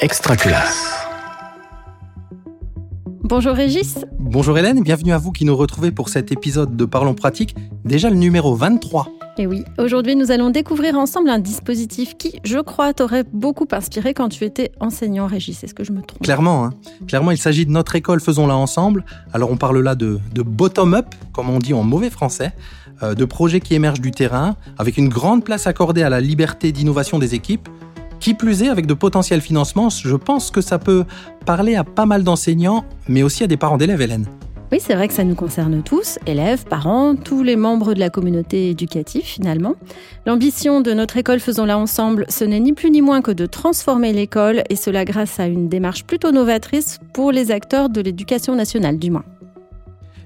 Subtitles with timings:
[0.00, 0.94] Extraculasse.
[3.22, 3.98] Bonjour Régis.
[4.18, 7.54] Bonjour Hélène, bienvenue à vous qui nous retrouvez pour cet épisode de Parlons Pratique,
[7.84, 9.08] déjà le numéro 23.
[9.36, 14.14] Et oui, aujourd'hui nous allons découvrir ensemble un dispositif qui, je crois, t'aurait beaucoup inspiré
[14.14, 15.62] quand tu étais enseignant Régis.
[15.64, 16.22] Est-ce que je me trompe?
[16.22, 16.70] Clairement, hein.
[17.06, 19.04] clairement il s'agit de notre école Faisons-la ensemble.
[19.34, 22.52] Alors on parle là de, de bottom-up, comme on dit en mauvais français,
[23.02, 26.72] euh, de projets qui émergent du terrain, avec une grande place accordée à la liberté
[26.72, 27.68] d'innovation des équipes
[28.20, 31.04] qui plus est, avec de potentiels financements, je pense que ça peut
[31.46, 34.26] parler à pas mal d'enseignants, mais aussi à des parents d'élèves, Hélène.
[34.72, 38.08] Oui, c'est vrai que ça nous concerne tous, élèves, parents, tous les membres de la
[38.08, 39.74] communauté éducative finalement.
[40.26, 44.12] L'ambition de notre école Faisons-la ensemble, ce n'est ni plus ni moins que de transformer
[44.12, 49.00] l'école, et cela grâce à une démarche plutôt novatrice pour les acteurs de l'éducation nationale
[49.00, 49.24] du moins.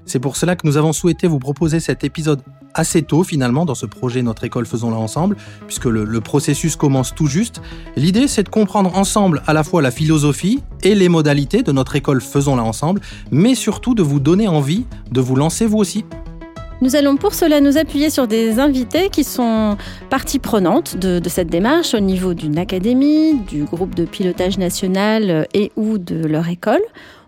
[0.05, 2.41] C'est pour cela que nous avons souhaité vous proposer cet épisode
[2.75, 7.27] assez tôt finalement dans ce projet Notre école faisons-la ensemble, puisque le, processus commence tout
[7.27, 7.61] juste.
[7.95, 11.95] L'idée c'est de comprendre ensemble à la fois la philosophie et les modalités de notre
[11.95, 16.05] école faisons-la ensemble, mais surtout de vous donner envie de vous lancer vous aussi.
[16.81, 19.77] Nous allons pour cela nous appuyer sur des invités qui sont
[20.09, 25.71] partie prenante de, cette démarche au niveau d'une académie, du groupe de pilotage national et
[25.77, 26.81] ou de leur école.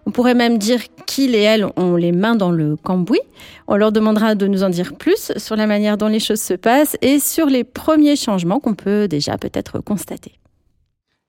[0.08, 3.20] On pourrait même dire qu'ils et elles ont les mains dans le cambouis.
[3.68, 6.54] On leur demandera de nous en dire plus sur la manière dont les choses se
[6.54, 10.40] passent et sur les premiers changements qu'on peut déjà peut-être constater.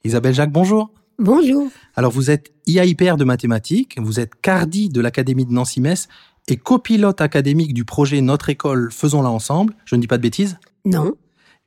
[0.05, 0.93] Isabelle Jacques, bonjour.
[1.19, 1.67] Bonjour.
[1.97, 6.07] Alors vous êtes IAIPR de mathématiques, vous êtes CARDI de l'Académie de Nancy-Metz
[6.47, 9.75] et copilote académique du projet Notre école Faisons-la ensemble.
[9.87, 11.15] Je ne dis pas de bêtises Non.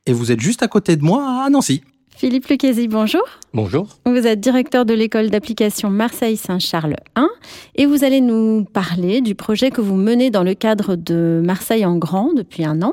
[0.06, 1.82] Et vous êtes juste à côté de moi à Nancy.
[2.22, 3.24] Philippe Lucchesi, bonjour.
[3.52, 3.88] Bonjour.
[4.06, 7.28] Vous êtes directeur de l'école d'application Marseille-Saint-Charles 1
[7.74, 11.84] et vous allez nous parler du projet que vous menez dans le cadre de Marseille
[11.84, 12.92] en grand depuis un an.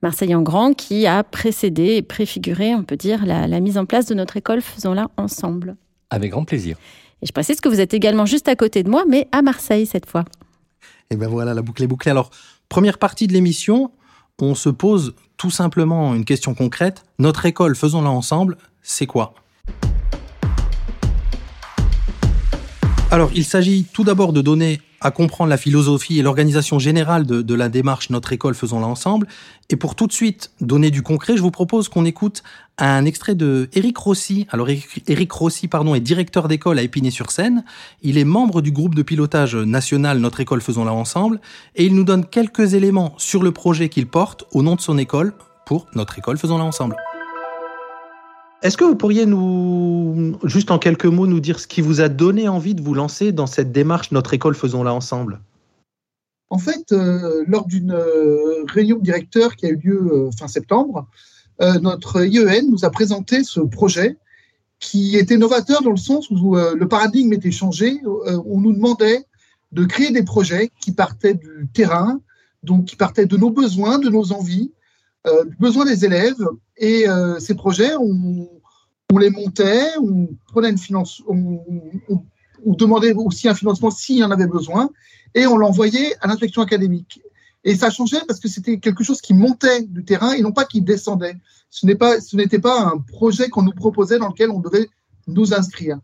[0.00, 4.06] Marseille en grand qui a précédé et préfiguré, on peut dire, la, mise en place
[4.06, 5.74] de notre école Faisons-la ensemble.
[6.10, 6.76] Avec grand plaisir.
[7.20, 9.86] Et je précise que vous êtes également juste à côté de moi, mais à Marseille
[9.86, 10.24] cette fois.
[11.10, 12.12] Et ben voilà, la boucle est bouclée.
[12.12, 12.30] Alors,
[12.68, 13.90] première partie de l'émission,
[14.40, 17.04] on se pose tout simplement une question concrète.
[17.18, 19.34] Notre école, faisons-la ensemble, c'est quoi?
[23.10, 27.54] Alors, il s'agit tout d'abord de donner à comprendre la philosophie et l'organisation générale de,
[27.54, 29.26] la démarche Notre école, faisons-la ensemble.
[29.70, 32.42] Et pour tout de suite donner du concret, je vous propose qu'on écoute
[32.78, 34.46] un extrait de Eric Rossi.
[34.50, 34.68] Alors,
[35.06, 37.64] Eric Rossi, pardon, est directeur d'école à Épinay-sur-Seine.
[38.02, 41.40] Il est membre du groupe de pilotage national Notre école, faisons-la ensemble.
[41.76, 44.98] Et il nous donne quelques éléments sur le projet qu'il porte au nom de son
[44.98, 45.32] école
[45.66, 46.96] pour Notre école, faisons-la ensemble.
[48.60, 52.08] Est-ce que vous pourriez nous, juste en quelques mots, nous dire ce qui vous a
[52.08, 55.40] donné envie de vous lancer dans cette démarche Notre école, faisons-la ensemble?
[56.50, 61.06] En fait, euh, lors d'une euh, réunion de qui a eu lieu euh, fin septembre,
[61.82, 64.16] notre IEN nous a présenté ce projet
[64.78, 68.00] qui était novateur dans le sens où le paradigme était changé.
[68.04, 69.24] on nous demandait
[69.72, 72.20] de créer des projets qui partaient du terrain,
[72.62, 74.70] donc qui partaient de nos besoins, de nos envies,
[75.26, 76.42] du besoin des élèves
[76.78, 78.48] et euh, ces projets, on,
[79.18, 81.60] les montait, on prenait une finance, on,
[82.64, 84.90] demandait aussi un financement s'il y en avait besoin,
[85.34, 87.20] et on l'envoyait à l'inspection académique.
[87.64, 90.64] Et ça changeait parce que c'était quelque chose qui montait du terrain et non pas
[90.64, 91.36] qui descendait.
[91.70, 94.88] Ce n'est pas, n'était pas un projet qu'on nous proposait dans lequel on devait
[95.26, 95.98] nous inscrire.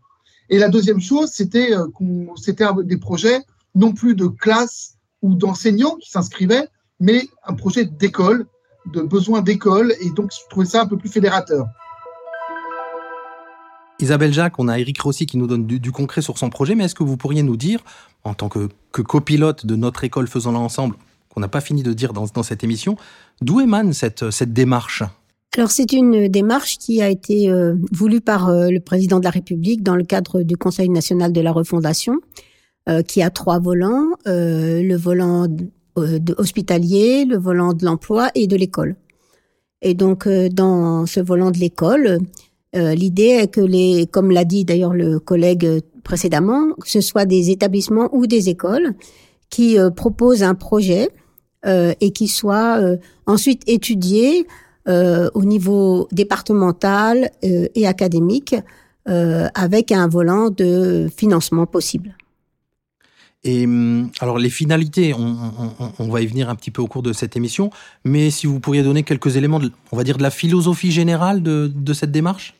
[0.49, 3.41] Et la deuxième chose, c'était euh, qu'on, c'était des projets
[3.73, 6.67] non plus de classe ou d'enseignants qui s'inscrivaient,
[6.99, 8.45] mais un projet d'école
[8.87, 11.67] de besoins d'école et donc je trouvais ça un peu plus fédérateur.
[13.99, 16.85] Isabelle Jacques, on a Eric Rossi qui nous donne du, concret sur son projet, mais
[16.85, 17.79] est-ce que vous pourriez nous dire,
[18.23, 20.95] en tant que, copilote de notre école Faisons-la ensemble,
[21.29, 22.97] qu'on n'a pas fini de dire dans, cette émission,
[23.41, 25.03] d'où émane cette, cette démarche?
[25.57, 29.29] Alors c'est une démarche qui a été euh, voulue par euh, le président de la
[29.29, 32.15] République dans le cadre du Conseil national de la refondation,
[32.89, 34.09] euh, qui a trois volants.
[34.25, 35.47] le volant
[35.95, 38.95] hospitalier, le volant de l'emploi et de l'école.
[39.81, 42.19] Et donc, euh, dans ce volant de l'école,
[42.75, 47.25] euh, l'idée est que les, comme l'a dit d'ailleurs le collègue précédemment, que ce soit
[47.25, 48.93] des établissements ou des écoles
[49.49, 51.09] qui proposent un projet
[51.63, 52.79] et qui soit
[53.25, 54.45] ensuite étudié
[54.87, 58.55] au niveau départemental et académique
[59.05, 62.15] avec un volant de financement possible.
[63.45, 67.13] Et hum, alors les finalités, on, va y venir un petit peu au cours de
[67.13, 67.69] cette émission,
[68.03, 71.43] mais si vous pourriez donner quelques éléments, de, on va dire de la philosophie générale
[71.43, 72.55] de, cette démarche?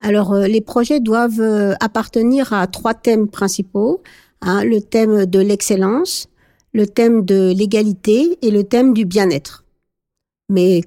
[0.00, 4.02] Alors euh, les projets doivent euh, appartenir à trois thèmes principaux,
[4.40, 6.28] hein, le thème de l'excellence,
[6.72, 9.64] le thème de l'égalité et le thème du bien-être.
[10.48, 10.80] Mais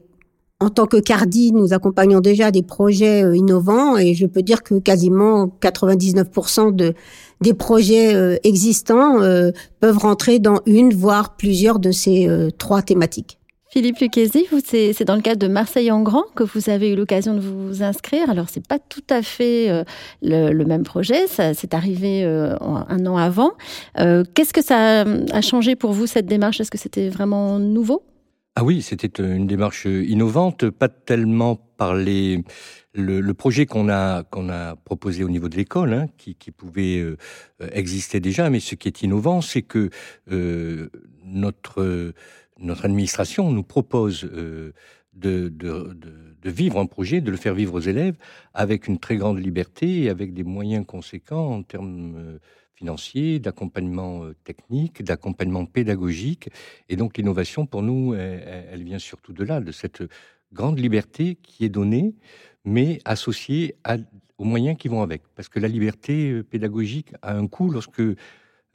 [0.63, 4.79] en tant que Cardi, nous accompagnons déjà des projets innovants et je peux dire que
[4.79, 6.93] quasiment 99% de
[7.41, 9.19] des projets existants
[9.81, 13.37] peuvent rentrer dans une voire plusieurs de ces trois thématiques.
[13.73, 17.33] Philippe Lucchesi, c'est dans le cadre de Marseille en Grand que vous avez eu l'occasion
[17.33, 18.29] de vous inscrire.
[18.29, 19.83] Alors, c'est pas tout à fait euh,
[20.21, 23.53] le, même projet, c'est arrivé euh, un an avant.
[23.97, 26.61] Euh, qu'est-ce que ça a changé pour vous, cette démarche?
[26.61, 28.03] Est-ce que c'était vraiment nouveau?
[28.55, 32.43] Ah oui, c'était une démarche innovante, pas tellement par les,
[32.93, 37.03] le, projet qu'on a, qu'on a proposé au niveau de l'école, hein, qui, qui, pouvait
[37.71, 39.89] exister déjà, mais ce qui est innovant, c'est que
[41.25, 42.13] notre
[42.63, 44.73] notre administration nous propose euh,
[45.13, 45.51] de,
[46.43, 48.15] vivre un projet, de le faire vivre aux élèves
[48.53, 52.39] avec une très grande liberté et avec des moyens conséquents en termes
[52.83, 56.49] euh, financiers, d'accompagnement euh, technique, d'accompagnement pédagogique.
[56.89, 60.03] Et donc l'innovation, pour nous, elle, vient surtout de là, de cette
[60.51, 62.15] grande liberté qui est donnée,
[62.65, 63.75] mais associée
[64.37, 65.23] aux moyens qui vont avec.
[65.35, 68.01] Parce que la liberté pédagogique a un coût lorsque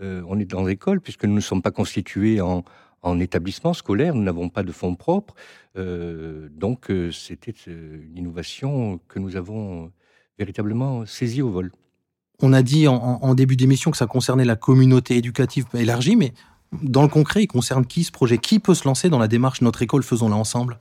[0.01, 2.65] on est dans l'école, puisque nous ne sommes pas constitués en,
[3.03, 5.35] en établissement scolaire, nous n'avons pas de fonds propres.
[5.77, 9.93] Euh, donc, euh, c'était euh, une innovation que nous avons
[10.39, 11.73] véritablement saisie au vol.
[12.43, 16.33] On a dit en, début d'émission que ça concernait la communauté éducative élargie, mais
[16.83, 18.39] dans le concret, il concerne qui ce projet?
[18.39, 20.79] Qui peut se lancer dans la démarche Notre école, faisons-la ensemble?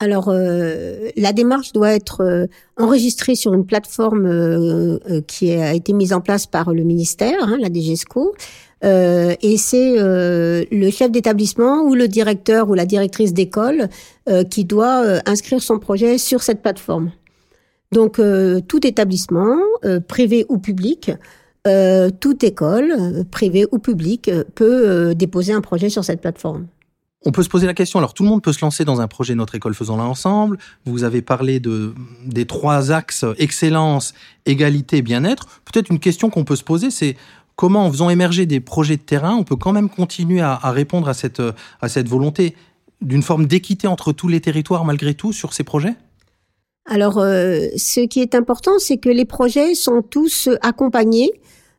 [0.00, 6.46] Alors, la démarche doit être enregistrée sur une plateforme qui a été mise en place
[6.46, 8.34] par le ministère, hein, la DGESCO,
[8.84, 13.88] euh, et c'est euh, le chef d'établissement ou le directeur ou la directrice d'école
[14.28, 17.10] euh, qui doit inscrire son projet sur cette plateforme.
[17.94, 18.20] Donc
[18.68, 19.56] tout établissement,
[20.08, 21.12] privé ou public,
[22.20, 26.66] toute école, privée ou publique, peut déposer un projet sur cette plateforme.
[27.24, 29.06] On peut se poser la question, alors tout le monde peut se lancer dans un
[29.06, 30.58] projet Notre école faisons-la ensemble.
[30.84, 31.94] Vous avez parlé de,
[32.26, 34.12] des trois axes excellence,
[34.44, 35.46] égalité, bien-être.
[35.64, 37.16] Peut-être une question qu'on peut se poser, c'est
[37.56, 41.08] comment en faisant émerger des projets de terrain, on peut quand même continuer à, répondre
[41.08, 42.56] à cette volonté
[43.00, 45.94] d'une forme d'équité entre tous les territoires malgré tout sur ces projets?
[46.86, 51.32] Alors, euh, ce qui est important, c'est que les projets sont tous accompagnés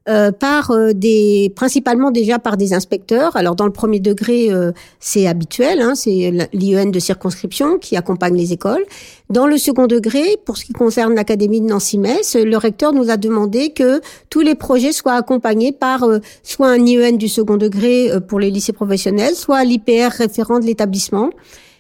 [0.08, 3.36] euh, par euh, des, principalement déjà par des inspecteurs.
[3.36, 8.36] Alors dans le premier degré, euh, c'est habituel, hein, c'est l'IEN de circonscription qui accompagne
[8.36, 8.86] les écoles.
[9.32, 13.18] Dans le second degré, pour ce qui concerne l'académie de Nancy-Metz, le recteur nous a
[13.18, 14.00] demandé que
[14.30, 16.06] tous les projets soient accompagnés par
[16.44, 21.32] soit un IEN du second degré pour les lycées professionnels, soit l'IPR référent de l'établissement.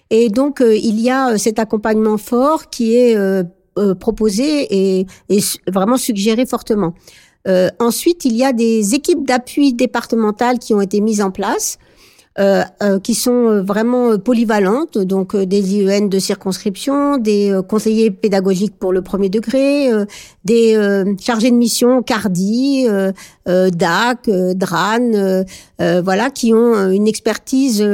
[0.09, 3.17] Et donc il y a cet accompagnement fort qui est
[3.99, 5.07] proposé et,
[5.67, 6.93] vraiment suggéré fortement.
[7.47, 11.77] Euh, ensuite, il y a des équipes d'appui départementales qui ont été mises en place.
[12.37, 18.91] Euh, euh, qui sont vraiment polyvalentes, donc des IEN de circonscription, des conseillers pédagogiques pour
[18.91, 19.89] le premier degré,
[20.43, 20.75] des
[21.21, 22.87] chargés de mission CARDI,
[23.45, 25.45] DAC, DRAN,
[25.79, 27.87] voilà, qui ont une expertise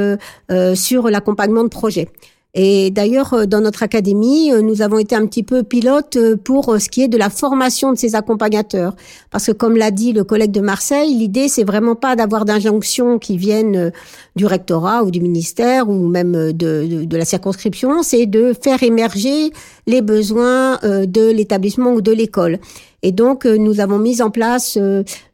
[0.74, 2.08] sur l'accompagnement de projets.
[2.54, 6.36] Et d'ailleurs, euh, dans notre académie, euh, nous avons été un petit peu pilote euh,
[6.36, 8.94] pour ce qui est de la formation de ces accompagnateurs.
[9.30, 13.18] Parce que comme l'a dit le collègue de Marseille, l'idée, c'est vraiment pas d'avoir d'injonctions
[13.18, 13.90] qui viennent
[14.36, 19.50] du rectorat ou du ministère ou même de, de, la circonscription, c'est de faire émerger
[19.86, 22.58] les besoins de l'établissement ou de l'école.
[23.02, 24.78] Et donc, nous avons mis en place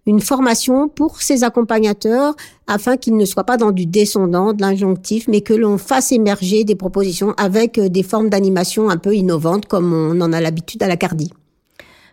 [0.08, 2.34] une formation pour ces accompagnateurs
[2.66, 6.64] afin qu'ils ne soient pas dans du descendant, de l'injonctif, mais que l'on fasse émerger
[6.64, 10.82] des propositions avec euh, des formes d'animation un peu innovantes comme on en a l'habitude
[10.82, 11.30] à la Cardi.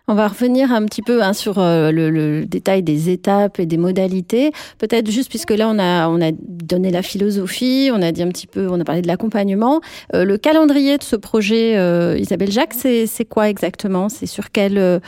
[0.08, 3.76] On va revenir un petit peu hein, sur euh, le, détail des étapes et des
[3.76, 4.52] modalités.
[4.78, 8.28] Peut-être juste puisque là on a on a donné la philosophie, on a dit un
[8.28, 9.80] petit peu, on a parlé de l'accompagnement.
[10.14, 14.08] Euh, le calendrier de ce projet, euh, Isabelle Jacques, c'est quoi exactement?
[14.08, 15.00] C'est sur quelle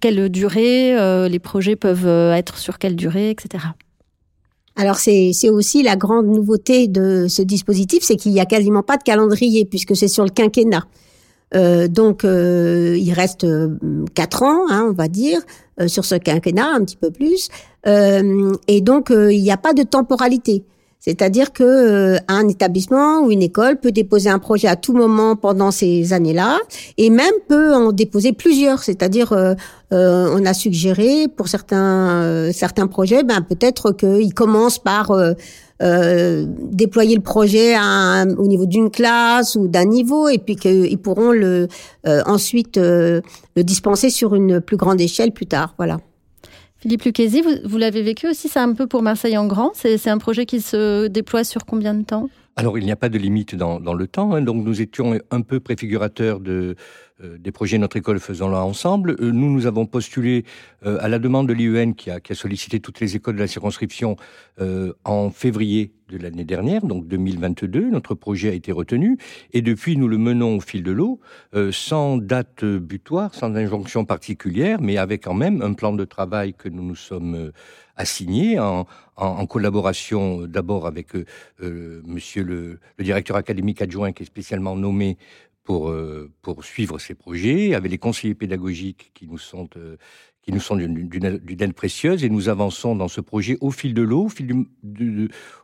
[0.00, 0.96] quelle durée
[1.28, 3.62] Les projets peuvent être sur quelle durée, etc.
[4.74, 8.96] Alors c'est aussi la grande nouveauté de ce dispositif, c'est qu'il y a quasiment pas
[8.96, 10.84] de calendrier puisque c'est sur le quinquennat.
[11.54, 13.76] Euh, donc, euh, il reste euh,
[14.14, 15.40] quatre ans, hein, on va dire,
[15.86, 17.48] sur ce quinquennat, un petit peu plus.
[17.86, 20.64] et donc, il n'y a pas de temporalité.
[21.00, 25.70] C'est-à-dire que un établissement ou une école peut déposer un projet à tout moment pendant
[25.70, 26.58] ces années-là,
[26.96, 28.82] et même peut en déposer plusieurs.
[28.82, 29.34] C'est-à-dire,
[29.90, 35.12] on a suggéré pour certains certains projets, ben peut-être qu'ils commencent par
[35.82, 41.32] euh, déployer le projet au niveau d'une classe ou d'un niveau et puis qu'ils pourront
[41.32, 41.68] le
[42.06, 43.20] euh, ensuite euh,
[43.56, 45.74] le dispenser sur une plus grande échelle plus tard.
[45.76, 45.98] Voilà.
[46.78, 49.72] Philippe Lucchesi, vous, l'avez vécu aussi, c'est un peu pour Marseille en grand.
[49.74, 52.28] C'est un projet qui se déploie sur combien de temps?
[52.54, 54.40] Alors, il n'y a pas de limite dans, le temps, hein.
[54.40, 56.74] donc nous étions un peu préfigurateurs euh,
[57.38, 59.16] des projets Notre École faisant-la ensemble.
[59.20, 60.44] Euh, nous, nous avons postulé
[60.84, 63.46] euh, à la demande de qui a, qui a, sollicité toutes les écoles de la
[63.46, 64.16] circonscription
[65.04, 67.90] en février de l'année dernière, donc 2022.
[67.90, 69.18] Notre projet a été retenu
[69.52, 71.20] et depuis, nous le menons au fil de l'eau,
[71.72, 76.68] sans date butoir, sans injonction particulière, mais avec quand même un plan de travail que
[76.68, 77.52] nous nous sommes
[77.96, 78.86] assignés en,
[79.46, 81.08] collaboration d'abord avec
[81.60, 85.16] monsieur le, le, directeur académique adjoint qui est spécialement nommé
[85.66, 89.96] pour, euh, pour suivre ces projets, avec les conseillers pédagogiques qui nous sont euh,
[90.46, 94.02] qui nous sont d'une aide précieuse et nous avançons dans ce projet au fil de
[94.02, 94.64] l'eau, au, fil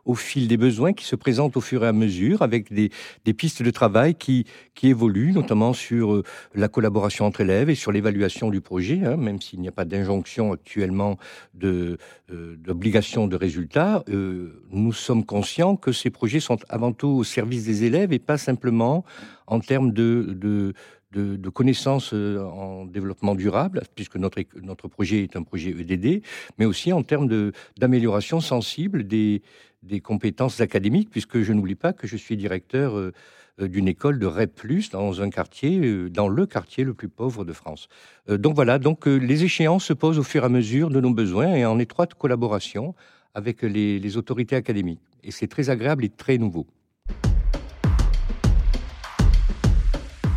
[0.03, 2.91] au fil des besoins qui se présentent au fur et à mesure avec des,
[3.23, 6.23] des pistes de travail qui, qui évoluent, notamment sur euh,
[6.53, 9.85] la collaboration entre élèves et sur l'évaluation du projet, hein, même s'il n'y a pas
[9.85, 11.17] d'injonction actuellement
[11.53, 11.97] de
[12.33, 14.03] euh, d'obligation de résultats.
[14.09, 18.19] Euh, nous sommes conscients que ces projets sont avant tout au service des élèves et
[18.19, 19.05] pas simplement
[19.47, 20.73] en termes de, de
[21.13, 26.23] de, connaissances euh, en développement durable, puisque notre, notre projet est un projet EDD,
[26.57, 29.41] mais aussi en termes d'amélioration sensible des,
[29.83, 33.13] des compétences académiques, puisque je n'oublie pas que je suis directeur euh,
[33.61, 34.59] euh, d'une école de REP+,
[34.91, 37.87] dans un quartier, dans le quartier le plus pauvre de France.
[38.27, 41.53] Donc voilà, donc les échéances se posent au fur et à mesure de nos besoins
[41.53, 42.95] et en étroite collaboration
[43.35, 45.01] avec les, les autorités académiques.
[45.23, 46.65] Et c'est très agréable et très nouveau.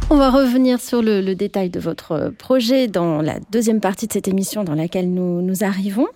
[0.09, 4.29] On va revenir sur le, détail de votre projet dans la deuxième partie de cette
[4.29, 6.07] émission dans laquelle nous, nous arrivons.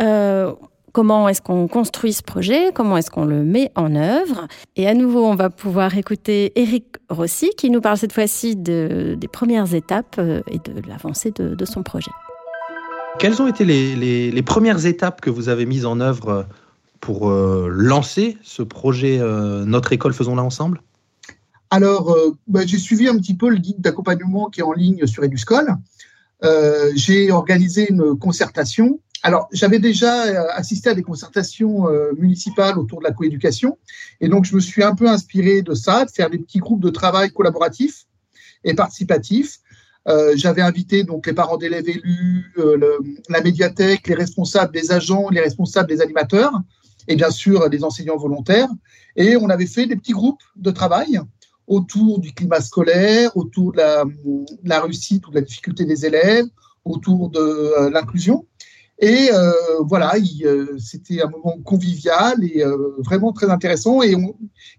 [0.00, 0.54] Euh,
[0.92, 4.48] comment est-ce qu'on construit ce projet, comment est-ce qu'on le met en œuvre?
[4.76, 9.16] Et à nouveau, on va pouvoir écouter Eric Rossi qui nous parle cette fois-ci de,
[9.20, 12.10] des premières étapes euh, et de l'avancée de, son projet.
[13.18, 16.46] Quelles ont été les, premières étapes que vous avez mises en œuvre
[17.00, 19.20] pour euh, lancer ce projet
[19.66, 20.80] Notre école faisons-la ensemble?
[21.70, 25.06] Alors, euh, bah, j'ai suivi un petit peu le guide d'accompagnement qui est en ligne
[25.06, 25.76] sur Eduscol.
[26.44, 29.00] Euh, j'ai organisé une concertation.
[29.22, 31.86] Alors, j'avais déjà euh, assisté à des concertations
[32.18, 33.78] municipales autour de la coéducation,
[34.20, 36.82] et donc je me suis un peu inspiré de ça, de faire des petits groupes
[36.82, 38.06] de travail collaboratifs
[38.64, 39.58] et participatifs.
[40.34, 42.54] j'avais invité donc les parents d'élèves élus,
[43.28, 46.52] la médiathèque, les responsables des agents, les responsables des animateurs,
[47.08, 48.68] et bien sûr les enseignants volontaires.
[49.16, 51.20] Et on avait fait des petits groupes de travail
[51.66, 53.78] autour du climat scolaire, autour de
[54.64, 56.46] la, réussite ou de la difficulté des élèves,
[56.84, 58.46] autour de euh, l'inclusion.
[58.98, 62.64] Et euh, voilà, euh, c'était un moment convivial et
[63.04, 64.02] vraiment très intéressant.
[64.02, 64.14] Et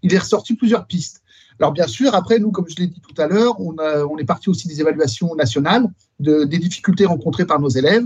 [0.01, 1.21] il est ressorti plusieurs pistes.
[1.59, 4.49] Alors bien sûr, après, nous, comme je l'ai dit tout à l'heure, on, est parti
[4.49, 5.87] aussi des évaluations nationales
[6.19, 8.05] de, des difficultés rencontrées par nos élèves.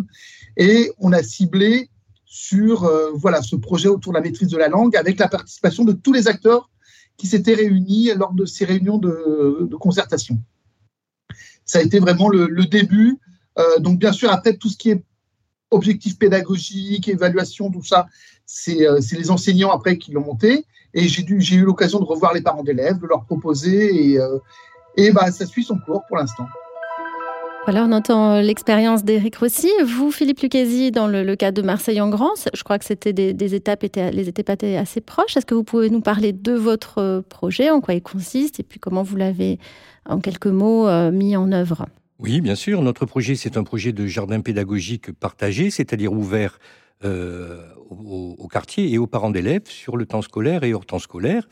[0.57, 1.89] Et on a ciblé
[2.25, 5.91] sur voilà ce projet autour de la maîtrise de la langue avec la participation de
[5.91, 6.70] tous les acteurs
[7.21, 10.39] qui s'étaient réunis lors de ces réunions de, concertation.
[11.65, 13.19] Ça a été vraiment le, début.
[13.59, 15.03] Euh, donc, bien sûr, après, tout ce qui est
[15.69, 18.07] objectif pédagogique, évaluation, tout ça,
[18.47, 20.65] c'est euh, les enseignants après qui l'ont monté.
[20.95, 24.39] Et j'ai eu l'occasion de revoir les parents d'élèves, de leur proposer, et, euh,
[25.13, 26.47] bah, ça suit son cours pour l'instant.
[27.65, 29.69] Voilà, on entend euh, l'expérience d'Éric Rossi.
[29.85, 33.55] Vous, Philippe Lucchesi, dans le, cas de Marseille en Grand, je crois que c'était des,
[33.55, 35.37] étapes, étaient, les étapes étaient assez proches.
[35.37, 38.63] Est-ce que vous pouvez nous parler de votre euh, projet, en quoi il consiste, et
[38.63, 39.59] puis comment vous l'avez,
[40.07, 41.85] en quelques mots, euh, mis en œuvre?
[42.17, 42.81] Oui, bien sûr.
[42.81, 46.57] Notre projet, c'est un projet de jardin pédagogique partagé, c'est-à-dire ouvert
[47.03, 51.47] au, au, quartier et aux parents d'élèves sur le temps scolaire et hors temps scolaire.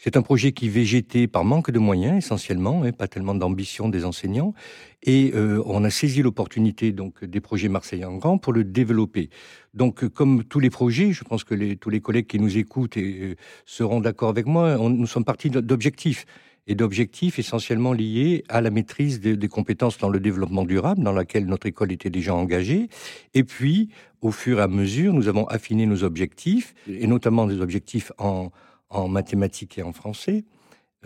[0.00, 3.88] C'est un projet qui végétait par manque de moyens essentiellement, et hein, pas tellement d'ambition
[3.88, 4.54] des enseignants.
[5.02, 9.28] Et euh, on a saisi l'opportunité donc des projets marseillais en grand pour le développer.
[9.74, 13.34] Donc, comme tous les projets, je pense que tous les collègues qui nous écoutent euh,
[13.66, 14.78] seront d'accord avec moi.
[14.78, 16.26] nous sommes partis d'objectifs
[16.68, 21.12] et d'objectifs essentiellement liés à la maîtrise des, des, compétences dans le développement durable, dans
[21.12, 22.88] laquelle notre école était déjà engagée.
[23.34, 23.88] Et puis,
[24.20, 28.50] au fur et à mesure, nous avons affiné nos objectifs, et notamment des objectifs en,
[28.90, 30.44] en mathématiques et en français,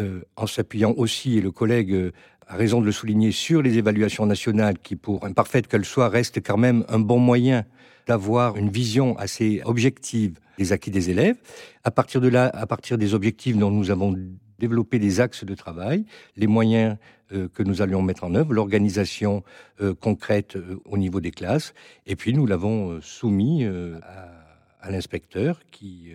[0.01, 2.13] euh, en s'appuyant aussi, et le collègue euh,
[2.47, 6.43] a raison de le souligner, sur les évaluations nationales qui, pour imparfaites qu'elles soient, restent
[6.43, 7.65] quand même un bon moyen
[8.07, 11.37] d'avoir une vision assez objective des acquis des élèves.
[11.85, 14.17] À partir de là, à partir des objectifs dont nous avons
[14.59, 16.05] développé des axes de travail,
[16.37, 16.97] les moyens
[17.33, 19.43] euh, que nous allions mettre en œuvre, l'organisation
[20.01, 21.75] concrète au niveau des classes,
[22.07, 24.31] et puis nous l'avons soumis à,
[24.81, 26.13] à l'inspecteur qui,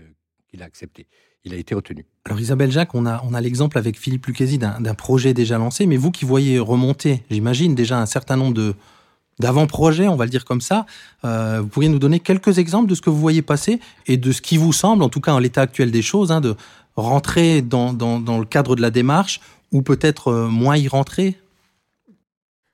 [0.48, 1.08] qui l'a accepté
[1.48, 2.06] il a été retenu.
[2.26, 5.86] Alors Isabelle Jacques, on a, on a l'exemple avec Philippe Lucchesi d'un projet déjà lancé,
[5.86, 8.76] mais vous qui voyez remonter, j'imagine, déjà un certain nombre de
[9.40, 10.88] d'avant-projets, on va le dire comme ça,
[11.24, 14.32] euh, vous pourriez nous donner quelques exemples de ce que vous voyez passer et de
[14.32, 16.56] ce qui vous semble, en tout cas en l'état actuel des choses, hein, de
[16.96, 19.40] rentrer dans, dans, le cadre de la démarche
[19.72, 21.36] ou peut-être moins y rentrer?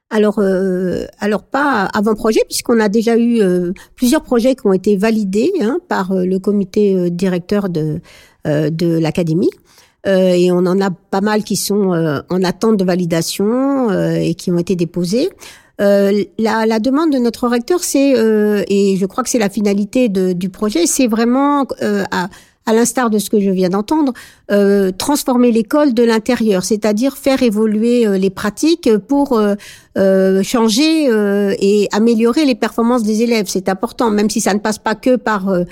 [0.10, 0.40] Alors,
[1.20, 3.42] alors pas avant-projet, puisqu'on a déjà eu
[3.96, 8.00] plusieurs projets qui ont été validés hein, par le comité directeur de,
[8.46, 9.52] de l'académie.
[10.06, 14.16] Euh, et on en a pas mal qui sont euh, en attente de validation euh,
[14.16, 15.30] et qui ont été déposés.
[15.80, 18.14] La, la, demande de notre recteur, c'est
[18.70, 22.30] et je crois que c'est la finalité de, du projet, c'est vraiment à,
[22.66, 24.14] à l'instar de ce que je viens d'entendre,
[24.50, 29.38] euh, transformer l'école de l'intérieur, c'est-à-dire faire évoluer les pratiques pour
[29.98, 31.10] euh, changer
[31.60, 33.48] et améliorer les performances des élèves.
[33.50, 35.66] C'est important, même si ça ne passe pas que par euh,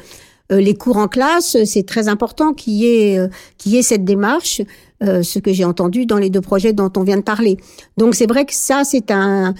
[0.59, 3.27] les cours en classe, c'est très important qu'il y ait euh,
[3.57, 4.61] qu'il y ait cette démarche.
[5.03, 7.57] Euh, ce que j'ai entendu dans les deux projets dont on vient de parler.
[7.97, 9.55] Donc c'est vrai que ça c'est un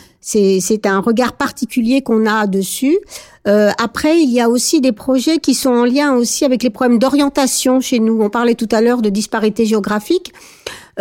[0.84, 3.00] un regard particulier qu'on a dessus.
[3.48, 6.70] Euh, après il y a aussi des projets qui sont en lien aussi avec les
[6.70, 8.22] problèmes d'orientation chez nous.
[8.22, 10.32] On parlait tout à l'heure de disparité géographique.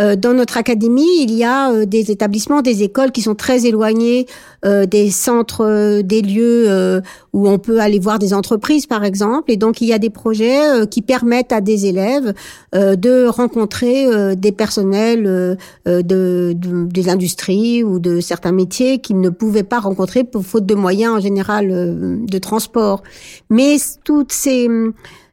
[0.00, 3.66] Euh, dans notre académie, il y a euh, des établissements, des écoles qui sont très
[3.66, 4.26] éloignés
[4.64, 7.00] euh, des centres, des lieux
[7.32, 9.50] où on peut aller voir des entreprises, par exemple.
[9.50, 12.34] Et donc, il y a des projets qui permettent à des élèves
[12.72, 19.80] de rencontrer des personnels de, des industries ou de certains métiers qu'ils ne pouvaient pas
[19.80, 23.02] rencontrer pour faute de moyens en général de transport.
[23.48, 24.68] Mais toutes ces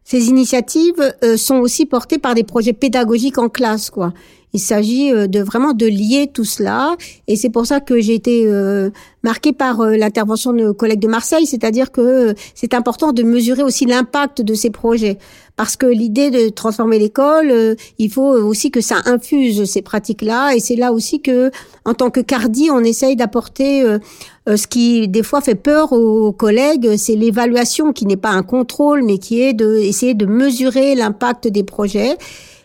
[0.04, 4.14] ces initiatives sont aussi portées par des projets pédagogiques en classe, quoi.
[4.54, 6.96] Il s'agit euh, de vraiment de lier tout cela,
[7.28, 8.90] et c'est pour ça que j'ai été euh,
[9.22, 13.62] marquée par euh, l'intervention de nos collègues de Marseille, c'est-à-dire que c'est important de mesurer
[13.62, 15.18] aussi l'impact de ces projets,
[15.58, 20.60] parce que l'idée de transformer l'école, il faut aussi que ça infuse ces pratiques-là, et
[20.62, 21.52] c'est là aussi que,
[21.84, 23.84] en tant que Cardi, on essaye d'apporter
[24.48, 29.04] ce qui des fois fait peur aux collègues, c'est l'évaluation qui n'est pas un contrôle,
[29.04, 32.18] mais qui est de essayer de mesurer l'impact des projets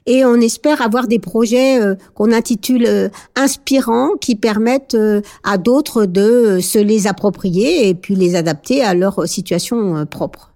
[0.06, 5.59] et on espère avoir des projets euh, qu'on intitule euh, inspirants qui permettent euh, à
[5.59, 10.51] d'autres de se les approprier et puis les adapter à leur situation propre.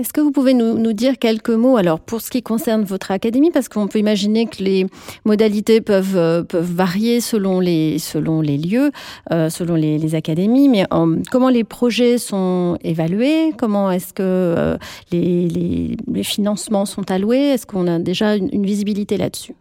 [0.00, 3.10] Est-ce que vous pouvez nous, nous, dire quelques mots alors pour ce qui concerne votre
[3.10, 3.50] académie?
[3.50, 4.86] Parce qu'on peut imaginer que les
[5.26, 8.92] modalités peuvent euh, peuvent varier selon les selon les lieux,
[9.30, 14.22] euh, selon les, les, académies, mais euh, comment les projets sont évalués, comment est-ce que
[14.22, 14.78] euh,
[15.12, 19.54] les, les, les, financements sont alloués, est-ce qu'on a déjà une, une visibilité là-dessus?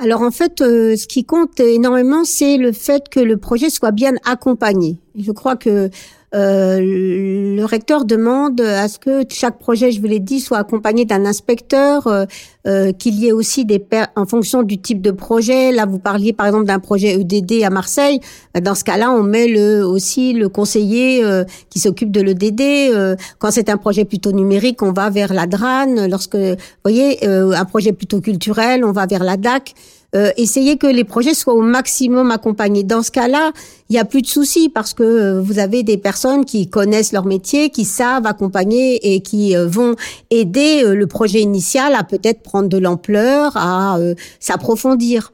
[0.00, 4.12] Alors en fait, ce qui compte énormément, c'est le fait que le projet soit bien
[4.24, 4.98] accompagné.
[5.18, 5.90] Je crois que
[6.34, 11.04] euh, le recteur demande à ce que chaque projet, je vous l'ai dit, soit accompagné
[11.04, 12.26] d'un inspecteur, euh,
[12.66, 13.82] euh, qu'il y ait aussi des
[14.16, 15.72] en fonction du type de projet.
[15.72, 18.20] Là, vous parliez par exemple d'un projet EDD à Marseille.
[18.60, 21.24] Dans ce cas-là, on met le, aussi le conseiller
[21.70, 23.16] qui s'occupe de l'EDD.
[23.38, 26.08] quand c'est un projet plutôt numérique, on va vers la DRAN.
[26.08, 29.74] Lorsque, vous voyez, un projet plutôt culturel, on va vers la DAC.
[30.16, 32.82] Euh, essayer que les projets soient au maximum accompagnés.
[32.82, 33.52] Dans ce cas-là,
[33.90, 37.12] il n'y a plus de soucis parce que euh, vous avez des personnes qui connaissent
[37.12, 39.96] leur métier, qui savent accompagner et qui euh, vont
[40.30, 43.98] aider le projet initial à peut-être prendre de l'ampleur, à
[44.40, 45.30] s'approfondir.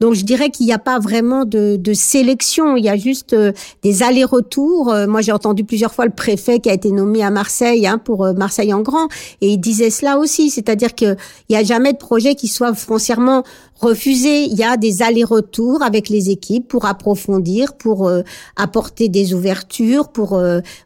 [0.00, 3.32] Donc je dirais qu'il n'y a pas vraiment de, de, sélection, il y a juste
[3.32, 3.50] euh,
[3.82, 4.92] des allers-retours.
[4.92, 7.98] Euh, moi j'ai entendu plusieurs fois le préfet qui a été nommé à Marseille hein,
[7.98, 9.08] pour euh, Marseille en grand,
[9.40, 11.16] et il disait cela aussi, c'est-à-dire qu'il
[11.50, 13.42] n'y a jamais de projet qui soit foncièrement
[13.74, 14.44] refusé.
[14.44, 18.10] Il y a des allers-retours avec les équipes pour approfondir, pour
[18.56, 20.40] apporter des ouvertures, pour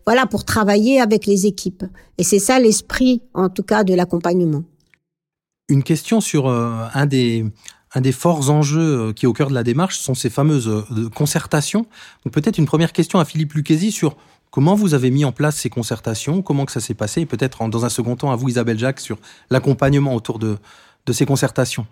[0.07, 1.85] voilà, pour travailler avec les équipes.
[2.19, 4.63] Et c'est ça l'esprit, en tout cas, de l'accompagnement.
[5.71, 7.47] Une question sur un des
[7.95, 10.69] un des forts enjeux euh, qui est au cœur de la démarche sont ces fameuses
[10.69, 11.87] euh, concertations.
[12.25, 14.17] Donc peut-être une première question à Philippe Lucchesi sur
[14.51, 17.69] comment vous avez mis en place ces concertations, comment que ça s'est passé, et peut-être
[17.69, 19.19] dans un second temps à vous Isabelle Jacques sur
[19.51, 20.59] l'accompagnement autour de,
[21.07, 21.87] de ces concertations.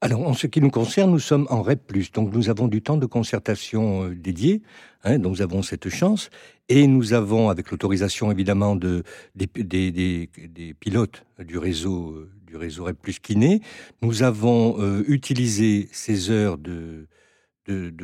[0.00, 2.96] Alors, en ce qui nous concerne, nous sommes en REP+, donc nous avons du temps
[2.96, 4.62] de concertation euh, dédié,
[5.02, 6.30] hein, donc nous avons cette chance,
[6.68, 9.02] et nous avons, avec l'autorisation évidemment de,
[9.34, 13.60] des, des, des, des, pilotes du réseau du réseau REP plus Kiné,
[14.00, 17.06] nous avons euh, utilisé ces heures de,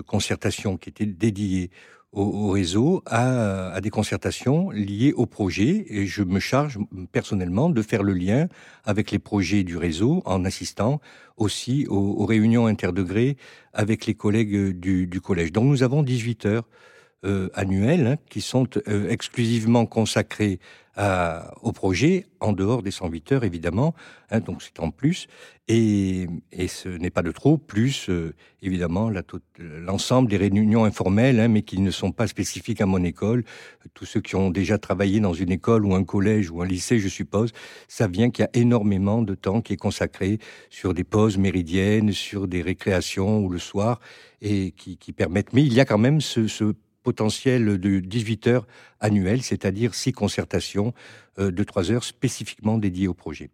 [0.07, 1.71] concertation qui étaient dédiées
[2.13, 6.79] au, réseau à, des concertations liées au projet et je me charge
[7.11, 8.47] personnellement de faire le lien
[8.85, 11.01] avec les projets du réseau en assistant
[11.39, 13.39] aussi aux, réunions interdegrés
[13.73, 15.51] avec les collègues du collège.
[15.51, 16.69] Donc nous avons 18 heures
[17.55, 18.67] annuels hein, qui sont
[19.09, 20.61] exclusivement consacrés
[21.63, 23.95] au projet, en dehors des 108 heures évidemment,
[24.31, 25.27] hein, donc c'est en plus,
[25.67, 26.27] et,
[26.69, 29.11] ce n'est pas de trop, plus euh, évidemment
[29.59, 33.45] l'ensemble des réunions informelles, hein, mais qui ne sont pas spécifiques à mon école.
[33.95, 36.99] Tous ceux qui ont déjà travaillé dans une école ou un collège ou un lycée,
[36.99, 37.53] je suppose,
[37.89, 42.13] ça vient qu'il y a énormément de temps qui est consacré sur des pauses méridiennes,
[42.13, 44.01] sur des récréations ou le soir,
[44.43, 45.55] et qui, permettent.
[45.55, 48.67] Mais il y a quand même ce potentiel de 18 heures
[48.99, 50.93] annuelles, c'est-à-dire six concertations
[51.39, 53.51] euh, de 3 heures spécifiquement dédiées au projet.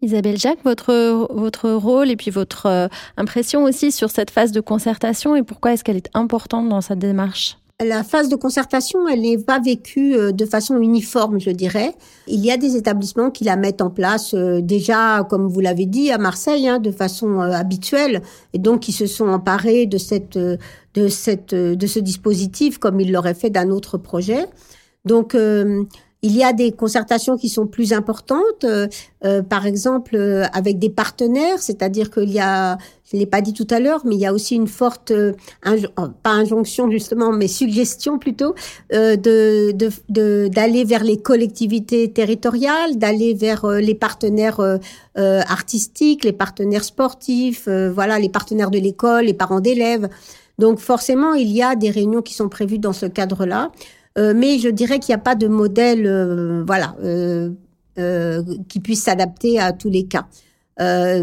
[0.00, 4.60] Isabelle Jacques, votre, votre rôle et puis votre euh, impression aussi sur cette phase de
[4.60, 7.58] concertation et pourquoi est-ce qu'elle est importante dans cette démarche?
[7.84, 11.94] La phase de concertation, elle n'est pas vécue euh, de façon uniforme, je dirais.
[12.26, 15.86] Il y a des établissements qui la mettent en place euh, déjà, comme vous l'avez
[15.86, 19.98] dit, à Marseille, hein, de façon euh, habituelle, et donc qui se sont emparés de
[19.98, 24.46] cette, de cette, de ce dispositif comme ils l'auraient fait d'un autre projet.
[25.04, 25.36] Donc
[26.24, 28.86] il y a des concertations qui sont plus importantes, euh,
[29.24, 32.78] euh, par exemple euh, avec des partenaires, c'est-à-dire qu'il y a,
[33.10, 36.02] je l'ai pas dit tout à l'heure, mais il y a aussi une forte, oh,
[36.22, 38.54] pas injonction justement, mais suggestion plutôt,
[38.90, 39.72] de
[40.48, 44.60] d'aller vers les collectivités territoriales, d'aller vers les partenaires
[45.16, 50.08] artistiques, les partenaires sportifs, voilà, les partenaires de l'école, les parents d'élèves.
[50.58, 53.72] Donc forcément, il y a des réunions qui sont prévues dans ce cadre-là.
[54.18, 57.50] Euh, mais je dirais qu'il n'y a pas de modèle, euh, voilà, euh,
[58.68, 60.26] qui puisse s'adapter à tous les cas.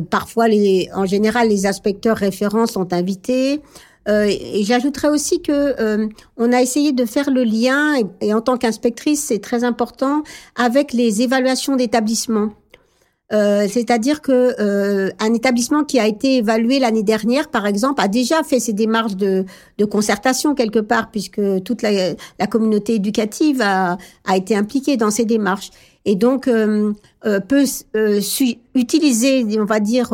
[0.09, 3.61] parfois, les, en général, les inspecteurs référents sont invités.
[4.07, 9.23] et j'ajouterais aussi que on a essayé de faire le lien, et en tant qu'inspectrice,
[9.25, 10.23] c'est très important,
[10.55, 12.51] avec les évaluations d'établissement.
[13.31, 18.07] Euh, c'est-à-dire que euh, un établissement qui a été évalué l'année dernière, par exemple, a
[18.07, 19.45] déjà fait ses démarches de,
[19.77, 21.91] de concertation quelque part, puisque toute la,
[22.39, 25.69] la communauté éducative a, a, été impliquée dans ces démarches,
[26.05, 26.93] et donc euh,
[27.25, 27.65] euh peut
[28.73, 30.11] utiliser, on va dire,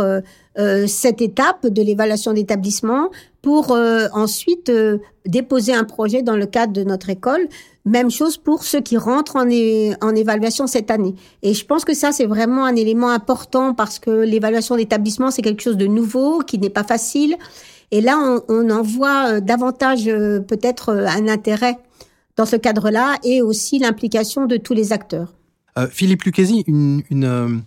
[0.88, 3.78] cette étape de l'évaluation d'établissement pour
[4.14, 4.72] ensuite
[5.26, 7.48] déposer un projet dans le cadre de notre école
[7.86, 11.16] même chose pour ceux qui rentrent en, évaluation cette année.
[11.44, 15.44] Et je pense que ça, c'est vraiment un élément important parce que l'évaluation d'établissement, c'est
[15.44, 17.38] quelque chose de nouveau, qui n'est pas facile.
[17.92, 21.78] Et là, on, en voit euh, davantage euh, peut-être euh, un intérêt
[22.36, 25.34] dans ce cadre-là et aussi l'implication de tous les acteurs.
[25.90, 27.64] Philippe Lucchesi, une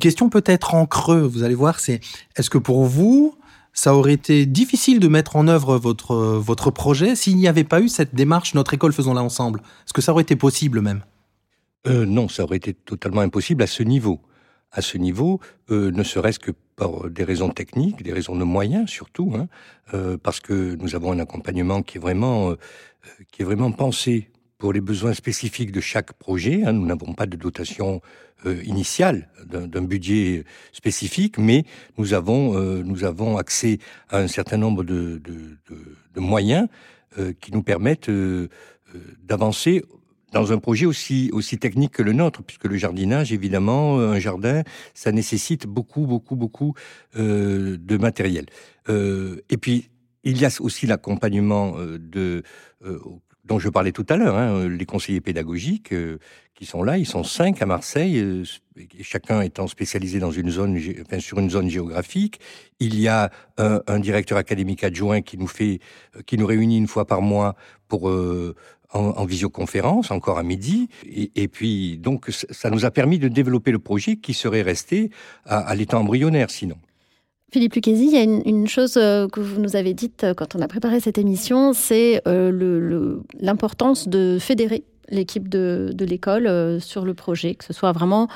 [0.00, 2.00] question peut-être en creux, vous allez voir, c'est
[2.36, 3.34] est-ce que pour vous,
[3.72, 7.80] ça aurait été difficile de mettre en œuvre votre, votre projet s'il n'y avait pas
[7.80, 9.60] eu cette démarche Notre école, faisons-la ensemble.
[9.84, 11.02] Est-ce que ça aurait été possible même?
[11.86, 14.20] Euh, Non, ça aurait été totalement impossible à ce niveau.
[14.70, 18.88] À ce niveau, euh, ne serait-ce que par des raisons techniques, des raisons de moyens
[18.88, 19.48] surtout, hein,
[19.92, 22.56] euh, parce que nous avons un accompagnement qui est vraiment, euh,
[23.30, 24.30] qui est vraiment pensé
[24.62, 26.62] pour les besoins spécifiques de chaque projet.
[26.62, 26.72] Hein.
[26.72, 28.00] Nous n'avons pas de dotation
[28.46, 31.64] euh, initiale d'un budget spécifique, mais
[31.98, 36.68] nous avons, euh, nous avons accès à un certain nombre de, de, moyens
[37.18, 38.08] euh, qui nous permettent
[39.24, 39.82] d'avancer
[40.32, 44.62] dans un projet aussi aussi technique que le nôtre, puisque le jardinage, évidemment, un jardin,
[44.94, 46.74] ça nécessite beaucoup, beaucoup, beaucoup
[47.16, 48.46] de matériel.
[48.88, 49.88] et puis,
[50.22, 52.44] il y a aussi l'accompagnement de
[53.44, 56.18] dont je parlais tout à l'heure, hein, les conseillers pédagogiques euh,
[56.54, 58.44] qui sont là, ils sont cinq à Marseille, euh,
[59.00, 60.78] chacun étant spécialisé dans une zone,
[61.18, 62.38] sur une zone géographique.
[62.78, 65.80] Il y a un, un, directeur académique adjoint qui nous fait,
[66.16, 67.56] euh, qui nous réunit une fois par mois
[67.88, 68.54] pour en,
[68.92, 70.88] en, visioconférence, encore à midi.
[71.04, 75.10] Et, et, puis, donc, ça nous a permis de développer le projet qui serait resté
[75.44, 76.76] à, à l'état embryonnaire sinon.
[77.52, 80.56] Philippe Lucchesi, il y a une, chose euh, que vous nous avez dite euh, quand
[80.56, 87.12] on a préparé cette émission, c'est euh, l'importance de fédérer l'équipe de, l'école sur le
[87.12, 88.28] projet, que ce soit vraiment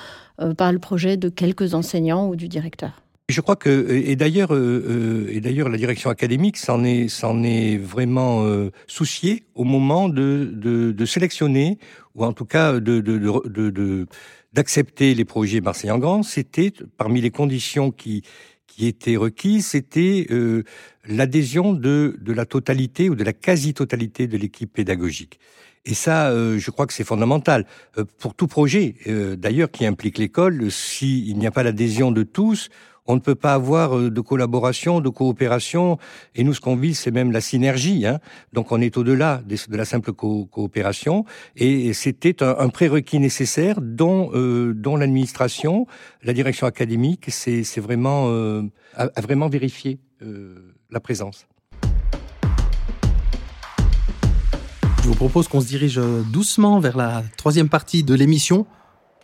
[0.59, 3.01] par le projet de quelques enseignants ou du directeur.
[3.31, 8.45] Je crois que et d'ailleurs et d'ailleurs la direction académique s'en est vraiment
[8.87, 11.79] souciée au moment de, de, sélectionner
[12.15, 14.07] ou en tout cas de
[14.53, 16.23] d'accepter les projets Marseille en grand.
[16.23, 18.23] C'était parmi les conditions qui
[18.77, 20.63] qui était requis, c'était euh,
[21.09, 25.41] l'adhésion de, de la totalité ou de la quasi-totalité de l'équipe pédagogique.
[25.87, 27.65] Et ça, euh, je crois que c'est fondamental.
[27.97, 32.23] Euh, pour tout projet, euh, d'ailleurs, qui implique l'école, s'il n'y a pas l'adhésion de
[32.23, 32.69] tous,
[33.07, 35.99] on ne peut pas avoir euh, de collaboration, de coopération.
[36.35, 38.07] Et nous, ce qu'on vise, c'est même la synergie.
[38.07, 38.19] Hein.
[38.53, 41.25] Donc, on est au-delà de la simple co coopération.
[41.57, 45.87] Et c'était un, prérequis nécessaire dont, euh, dont l'administration,
[46.23, 48.63] la direction académique, c'est vraiment euh,
[48.95, 51.47] a, vraiment vérifié euh, la présence.
[55.05, 56.01] vous propose qu'on se dirige
[56.33, 58.67] doucement vers la troisième partie de l'émission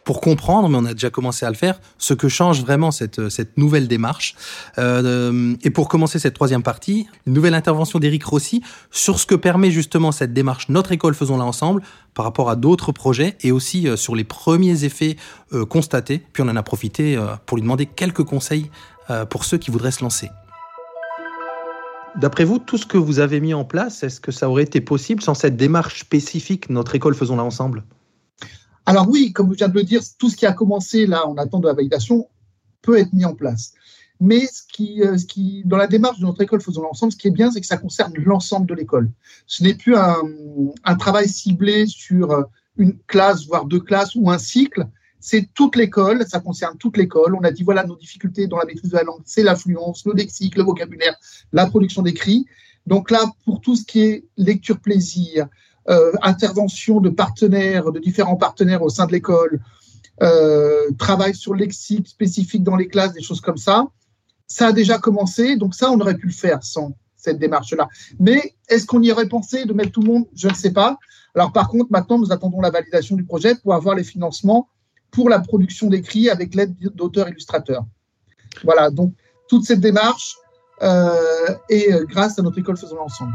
[0.04, 3.28] pour comprendre, mais on a déjà commencé à le faire, ce que change vraiment cette,
[3.28, 4.34] cette nouvelle démarche.
[4.78, 9.34] Euh, et pour commencer cette troisième partie, une nouvelle intervention d'Éric Rossi sur ce que
[9.34, 11.82] permet justement cette démarche Notre école, faisons-la ensemble,
[12.14, 15.16] par rapport à d'autres projets, et aussi euh, sur les premiers effets
[15.52, 16.22] euh, constatés.
[16.32, 18.70] Puis on en a profité euh, pour lui demander quelques conseils
[19.10, 20.30] euh, pour ceux qui voudraient se lancer.
[22.16, 24.80] D'après vous, tout ce que vous avez mis en place, est-ce que ça aurait été
[24.80, 27.84] possible sans cette démarche spécifique Notre école, faisons-la ensemble?
[28.86, 31.36] Alors oui, comme je viens de le dire, tout ce qui a commencé là en
[31.36, 32.28] attendant de la validation
[32.82, 33.74] peut être mis en place.
[34.20, 37.16] Mais ce qui, euh, ce qui, dans la démarche de notre école faisons l'ensemble, ce
[37.16, 39.10] qui est bien, c'est que ça concerne l'ensemble de l'école.
[39.46, 40.16] Ce n'est plus un,
[40.84, 42.42] un, travail ciblé sur euh,
[42.76, 44.86] une classe, voire deux classes ou un cycle.
[45.18, 47.34] C'est toute l'école, ça concerne toute l'école.
[47.34, 50.12] On a dit voilà nos difficultés dans la maîtrise de la langue, c'est l'affluence, le
[50.12, 51.16] lexique, le vocabulaire,
[51.52, 52.46] la production d'écrit.
[52.86, 55.48] Donc là, pour tout ce qui est lecture plaisir,
[55.88, 59.60] euh, intervention de partenaires, de différents partenaires au sein de l'école,
[60.22, 63.86] euh, travail sur le lexique spécifique dans les classes, des choses comme ça.
[64.46, 67.88] Ça a déjà commencé, donc ça, on aurait pu le faire sans cette démarche-là.
[68.20, 70.26] Mais est-ce qu'on y aurait pensé de mettre tout le monde?
[70.34, 70.98] Je ne sais pas.
[71.34, 74.68] Alors par contre, maintenant, nous attendons la validation du projet pour avoir les financements
[75.10, 77.84] pour la production d'écrits avec l'aide d'auteurs illustrateurs.
[78.64, 79.14] Voilà, donc
[79.48, 80.36] toute cette démarche
[80.80, 83.34] est euh, grâce à notre école Faisons l'ensemble.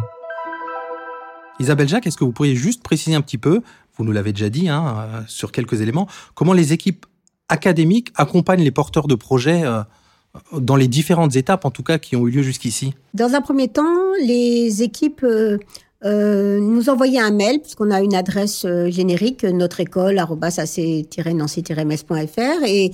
[1.59, 3.61] Isabelle Jacques, est-ce que vous pourriez juste préciser un petit peu,
[3.97, 7.05] vous nous l'avez déjà dit hein, euh, sur quelques éléments, comment les équipes
[7.49, 9.81] académiques accompagnent les porteurs de projets euh,
[10.53, 12.93] dans les différentes étapes, en tout cas, qui ont eu lieu jusqu'ici?
[13.15, 15.57] Dans un premier temps, les équipes euh,
[16.59, 20.21] nous envoyaient un mail, puisqu'on a une adresse générique, notre école,
[21.33, 22.91] nancy-mess.fr, et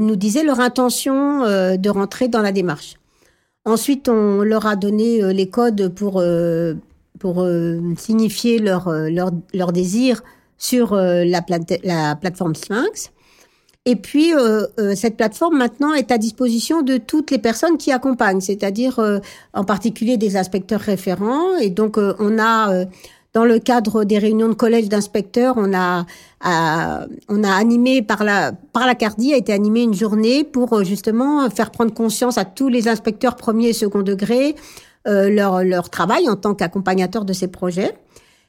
[0.00, 1.42] nous disaient leur intention
[1.76, 2.94] de rentrer dans la démarche.
[3.64, 6.20] Ensuite, on leur a donné les codes pour
[7.18, 10.22] pour euh, signifier leur, euh, leur, leur, désir
[10.58, 13.12] sur euh, la, plate la plateforme Sphinx.
[13.86, 18.40] Et puis, euh, cette plateforme maintenant est à disposition de toutes les personnes qui accompagnent,
[18.40, 18.98] c'est-à-dire
[19.52, 21.54] en particulier des inspecteurs référents.
[21.60, 22.86] Et donc, on a,
[23.34, 26.06] dans le cadre des réunions de collège d'inspecteurs, on a,
[27.28, 31.50] on a animé par la, par la CARDI, a été animé une journée pour justement
[31.50, 34.56] faire prendre conscience à tous les inspecteurs premier et second degré
[35.06, 37.94] leur, leur travail en tant qu'accompagnateur de ces projets.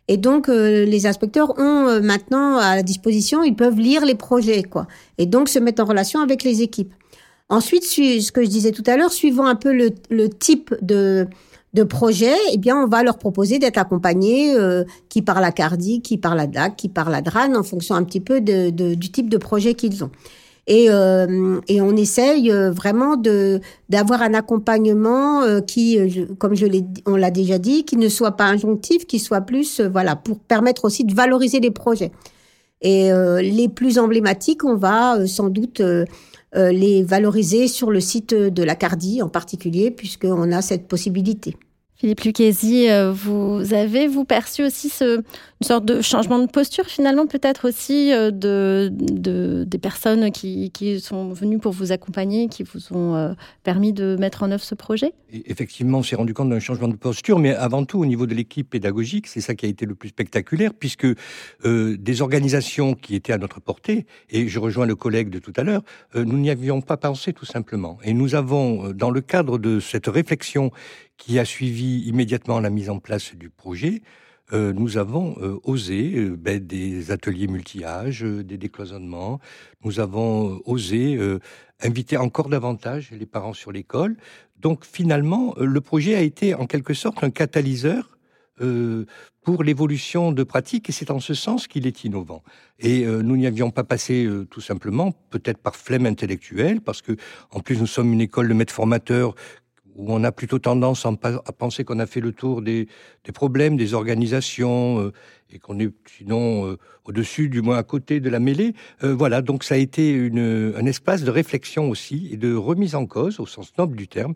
[0.08, 4.63] Et donc, euh, les inspecteurs ont euh, maintenant à disposition, ils peuvent lire les projets,
[4.63, 4.88] quoi.
[5.18, 6.94] Et donc, se mettre en relation avec les équipes.
[7.50, 11.28] Ensuite, ce que je disais tout à l'heure, suivant un peu le, le type de,
[11.74, 16.02] de projet, eh bien, on va leur proposer d'être accompagnés, euh, qui par la CARDI,
[16.02, 18.94] qui par la DAC, qui par la DRAN, en fonction un petit peu de, de,
[18.94, 20.12] du type de projet qu'ils ont.
[20.67, 25.99] Et, euh, et on essaye euh, vraiment de d'avoir un accompagnement euh, qui,
[26.39, 29.80] comme je l'ai, on l'a déjà dit, qui ne soit pas injonctif, qui soit plus,
[29.80, 32.12] voilà, pour permettre aussi de valoriser les projets.
[32.82, 33.10] Et
[33.41, 35.82] les plus emblématiques, on va sans doute
[36.54, 41.56] les valoriser sur le site de la Cardi en particulier, puisqu'on a cette possibilité.
[42.06, 45.24] Philippe Lucchesi, euh, vous avez, vous perçu aussi une
[45.60, 51.00] sorte de changement de posture finalement peut-être aussi euh, de, de, des personnes qui, qui
[51.00, 54.76] sont venues pour vous accompagner, qui vous ont euh, permis de mettre en œuvre ce
[54.76, 55.13] projet?
[55.48, 58.36] Effectivement, on s'est rendu compte d'un changement de posture, mais avant tout au niveau de
[58.36, 61.08] l'équipe pédagogique, c'est ça qui a été le plus spectaculaire, puisque
[61.65, 65.63] des organisations qui étaient à notre portée, et je rejoins le collègue de tout à
[65.63, 65.82] l'heure,
[66.13, 67.98] nous n'y avions pas pensé tout simplement.
[68.04, 70.72] Et nous avons, dans le cadre de cette réflexion
[71.17, 74.01] qui a suivi immédiatement la mise en place du projet,
[74.54, 79.39] euh, nous avons euh, osé euh, ben, des ateliers multi-âges, des décloisonnements.
[79.84, 81.19] Nous avons osé
[81.82, 84.17] inviter encore davantage les parents sur l'école.
[84.60, 88.12] Donc finalement, le projet a été en quelque sorte un catalyseur
[89.41, 92.41] pour l'évolution de pratique, et c'est en ce sens qu'il est innovant.
[92.80, 97.17] Et nous n'y avions pas passé tout simplement, peut-être par flemme intellectuelle, parce que
[97.51, 99.36] en plus nous sommes une école de maîtres formateurs
[99.95, 102.88] où on a plutôt tendance à penser qu'on a fait le tour des,
[103.34, 105.12] problèmes, des organisations, euh,
[105.51, 108.73] et qu'on est sinon euh, au-dessus, du moins à côté de la mêlée.
[109.03, 113.05] Euh, voilà, donc ça a été un espace de réflexion aussi et de remise en
[113.05, 114.34] cause, au sens noble du terme,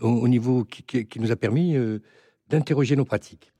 [0.00, 1.76] au, au niveau qui, nous a permis
[2.48, 3.51] d'interroger nos pratiques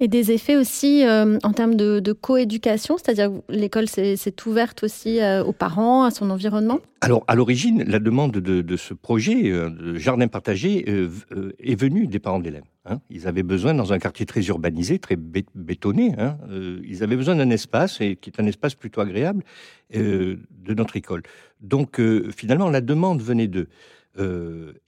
[0.00, 5.20] et des effets aussi euh, en termes de, de coéducation, c'est-à-dire l'école s'est ouverte aussi
[5.20, 6.78] euh, aux parents, à son environnement?
[7.00, 12.40] Alors, à l'origine, la demande de, ce projet euh, jardin partagé est venue des parents
[12.40, 12.64] d'élèves.
[12.86, 13.00] Hein.
[13.10, 16.38] Ils avaient besoin, dans un quartier très urbanisé, très bé bétonné, hein,
[16.84, 19.44] ils avaient besoin d'un espace, et qui est un espace plutôt agréable,
[19.92, 20.38] de
[20.74, 21.22] notre école.
[21.60, 22.00] Donc,
[22.34, 23.68] finalement, la demande venait d'eux.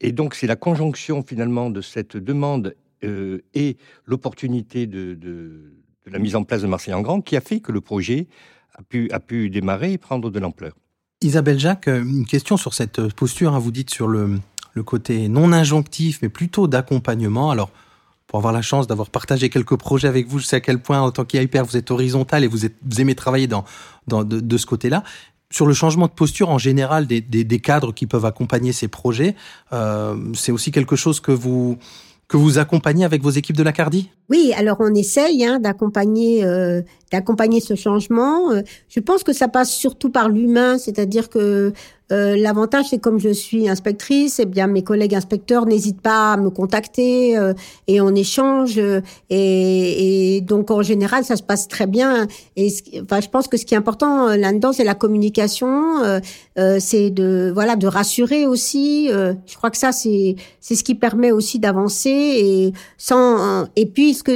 [0.01, 5.19] et donc, c'est la conjonction, finalement, de cette demande euh, et l'opportunité de,
[6.07, 8.27] la mise en place de Marseille en Grand qui a fait que le projet
[9.11, 10.75] a pu, démarrer et prendre de l'ampleur.
[11.21, 13.55] Isabelle Jacques, une question sur cette posture.
[13.55, 13.59] Hein.
[13.59, 14.39] vous dites sur le,
[14.85, 17.51] côté non injonctif, mais plutôt d'accompagnement.
[17.51, 17.71] Alors,
[18.27, 21.01] pour avoir la chance d'avoir partagé quelques projets avec vous, je sais à quel point,
[21.01, 22.65] en tant qu'hyper, vous êtes horizontal et vous,
[22.99, 25.05] aimez travailler de, ce côté-là
[25.51, 29.35] sur le changement de posture en général des, cadres qui peuvent accompagner ces projets,
[29.73, 31.77] euh, c'est aussi quelque chose que vous
[32.31, 36.45] que vous accompagnez avec vos équipes de la Cardi Oui, alors on essaye hein, d'accompagner
[36.45, 38.53] euh, d'accompagner ce changement.
[38.53, 41.73] Euh, je pense que ça passe surtout par l'humain, c'est-à-dire que
[42.13, 46.37] euh, l'avantage, c'est comme je suis inspectrice, eh bien mes collègues inspecteurs n'hésitent pas à
[46.37, 47.55] me contacter euh,
[47.87, 48.79] et on échange.
[48.79, 52.27] Euh, et, et, donc en général, ça se passe très bien.
[52.57, 52.69] Et
[53.03, 56.03] enfin, je pense que ce qui est important là-dedans, c'est la communication,
[56.79, 59.09] c'est de voilà de rassurer aussi.
[59.09, 64.15] je crois que ça, c'est c'est ce qui permet aussi d'avancer et sans et puis
[64.15, 64.33] ce que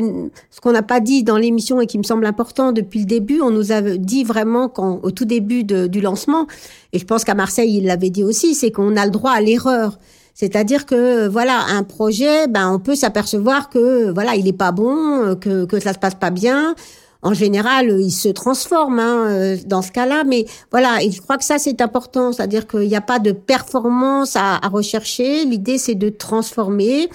[0.51, 3.41] ce qu'on n'a pas dit dans l'émission et qui me semble important depuis le début,
[3.41, 6.47] on nous a dit vraiment quand au tout début de, du lancement
[6.95, 9.41] et je pense qu'à Marseille, il l'avait dit aussi, c'est qu'on a le droit à
[9.41, 9.99] l'erreur.
[10.33, 15.37] C'est-à-dire que voilà, un projet, ben on peut s'apercevoir que voilà, il est pas bon,
[15.37, 16.75] que que ça se passe pas bien.
[17.23, 21.39] En général, il se transforme hein, euh, dans ce cas-là, mais voilà, et je crois
[21.39, 25.45] que ça c'est important, c'est-à-dire qu'il n'y a pas de performance à, à rechercher.
[25.45, 27.09] L'idée c'est de transformer.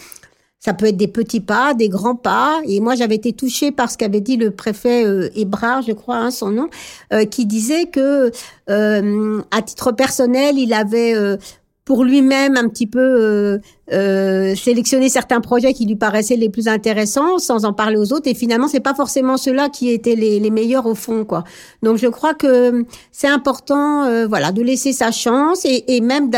[0.60, 2.60] Ça peut être des petits pas, des grands pas.
[2.66, 6.18] Et moi, j'avais été touchée par ce qu'avait dit le préfet euh, Hébrard, je crois,
[6.18, 6.70] hein, son nom,
[7.14, 8.30] euh, qui disait que,
[8.70, 11.38] euh, à titre personnel, il avait euh,
[11.86, 13.62] pour lui-même un petit peu
[13.94, 18.28] euh, sélectionné certains projets qui lui paraissaient les plus intéressants, sans en parler aux autres.
[18.28, 21.46] Et finalement, c'est pas forcément ceux-là qui étaient les, les, meilleurs au fond, quoi.
[21.84, 26.30] Donc, je crois que c'est important, voilà, de laisser sa chance et, et même,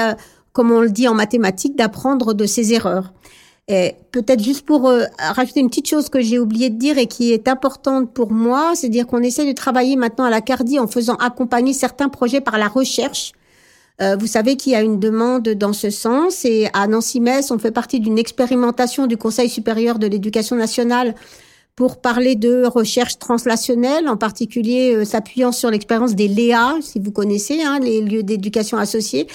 [0.53, 3.11] comme on le dit en mathématiques, d'apprendre de ses erreurs.
[3.67, 7.07] Et peut-être juste pour euh, rajouter une petite chose que j'ai oublié de dire et
[7.07, 10.79] qui est importante pour moi, c'est dire qu'on essaie de travailler maintenant à la Cardi
[10.79, 13.33] en faisant accompagner certains projets par la recherche.
[14.01, 17.59] Euh, vous savez qu'il y a une demande dans ce sens et à Nancy-Metz, on
[17.59, 21.13] fait partie d'une expérimentation du Conseil supérieur de l'éducation nationale
[21.75, 27.11] pour parler de recherche translationnelle, en particulier euh, s'appuyant sur l'expérience des LEA, si vous
[27.11, 29.27] connaissez, hein, les lieux d'éducation associés.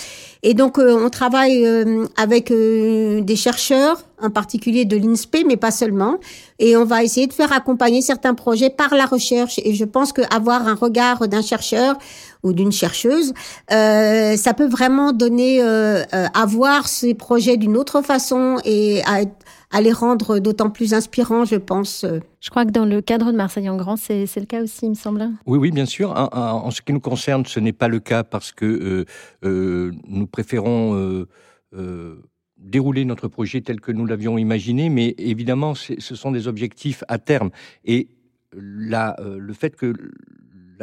[0.42, 1.66] Et donc, euh, on travaille
[2.16, 6.18] avec des chercheurs, en particulier de l'INSPE, mais pas seulement.
[6.58, 9.60] Et on va essayer de faire accompagner certains projets par la recherche.
[9.64, 11.96] Et je pense qu'avoir un regard d'un chercheur
[12.42, 13.32] ou d'une chercheuse,
[13.68, 19.22] ça peut vraiment donner à voir ces projets d'une autre façon et à
[19.72, 22.06] à les rendre d'autant plus inspirants, je pense.
[22.40, 24.90] Je crois que dans le cadre de Marseille en Grand, c'est le cas aussi, il
[24.90, 25.28] me semble.
[25.46, 26.10] Oui, oui, bien sûr.
[26.12, 29.04] En, en, ce qui nous concerne, ce n'est pas le cas parce que euh,
[29.44, 31.28] euh, nous préférons euh,
[31.74, 32.22] euh,
[32.58, 37.18] dérouler notre projet tel que nous l'avions imaginé, mais évidemment, ce sont des objectifs à
[37.18, 37.50] terme.
[37.84, 38.08] Et
[38.52, 39.94] là, euh, le fait que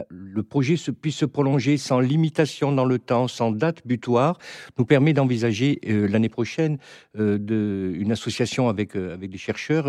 [0.09, 4.37] le projet se, puisse se prolonger sans limitation dans le temps, sans date butoir,
[4.77, 6.77] nous permet d'envisager euh, l'année prochaine
[7.17, 9.85] euh, de, une association avec, euh, avec des chercheurs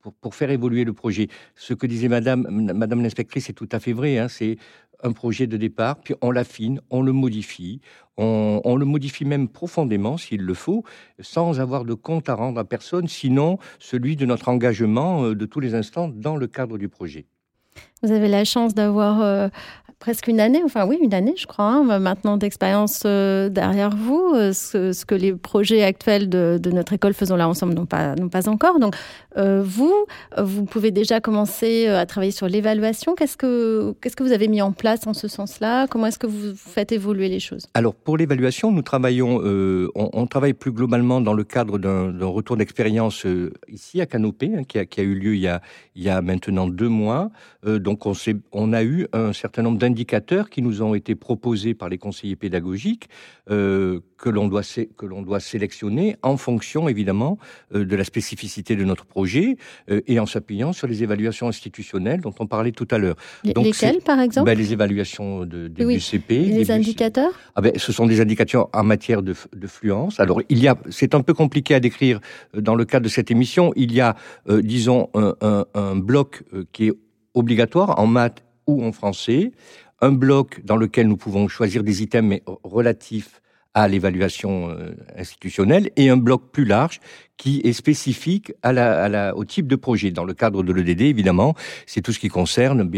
[0.00, 1.28] pour, pour, faire évoluer le projet.
[1.54, 4.18] Ce que disait Madame, Madame l'inspectrice est tout à fait vrai.
[4.18, 4.56] Hein, c'est
[5.02, 7.80] un projet de départ, puis on l'affine, on le modifie,
[8.16, 10.84] on, le modifie même profondément s'il le faut,
[11.20, 15.46] sans avoir de compte à rendre à personne, sinon celui de notre engagement euh, de
[15.46, 17.26] tous les instants dans le cadre du projet.
[18.02, 19.48] Vous avez la chance d'avoir euh,
[19.98, 24.32] presque une année, enfin oui, une année, je crois, hein, maintenant d'expérience euh, derrière vous,
[24.34, 28.14] euh, ce, que les projets actuels de, notre école Faisons là ensemble n'ont pas,
[28.48, 28.78] encore.
[28.78, 28.94] Donc,
[29.36, 29.94] euh, vous,
[30.36, 33.14] vous pouvez déjà commencer à travailler sur l'évaluation.
[33.14, 35.86] Qu'est-ce que, qu'est-ce que vous avez mis en place en ce sens-là?
[35.88, 37.66] Comment est-ce que vous faites évoluer les choses?
[37.74, 39.40] Alors, pour l'évaluation, nous travaillons,
[39.94, 43.26] on, travaille plus globalement dans le cadre d'un, retour d'expérience
[43.68, 45.60] ici à Canopée, hein, qui, a, eu lieu il y a,
[45.96, 47.30] il y a maintenant deux mois.
[47.66, 48.12] donc, on,
[48.52, 52.36] on a eu un certain nombre d'indicateurs qui nous ont été proposés par les conseillers
[52.36, 53.08] pédagogiques
[53.50, 54.62] euh, que l'on doit
[55.28, 57.38] doit sélectionner en fonction évidemment
[57.74, 59.56] euh, de la spécificité de notre projet
[59.90, 63.16] euh, et en s'appuyant sur les évaluations institutionnelles dont on parlait tout à l'heure.
[63.44, 64.46] Lesquelles par exemple?
[64.46, 65.94] Ben, Les évaluations de, de oui.
[65.96, 66.30] l'UCP.
[66.30, 67.32] Les indicateurs?
[67.54, 70.20] Ah ben, Ce sont des indicateurs en matière de, de fluence.
[70.20, 72.20] Alors il y a, c'est un peu compliqué à décrire
[72.54, 73.72] dans le cadre de cette émission.
[73.76, 74.16] Il y a,
[74.48, 76.92] disons, un, un, un bloc qui est
[77.34, 79.50] obligatoire en maths ou en français,
[80.00, 83.42] un bloc dans lequel nous pouvons choisir des items relatifs
[83.74, 87.00] à l'évaluation euh, institutionnelle et un bloc plus large
[87.36, 90.10] qui est spécifique au type de projet.
[90.10, 91.54] Dans le cadre de l'EDD, évidemment,
[91.86, 92.90] c'est tout ce qui concerne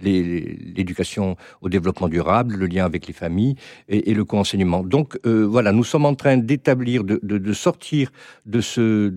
[0.00, 3.56] l'éducation au développement durable, le lien avec les familles
[3.88, 4.82] et, le co-enseignement.
[4.82, 8.10] Donc euh, voilà, nous sommes en train d'établir, de, sortir
[8.46, 9.10] de ce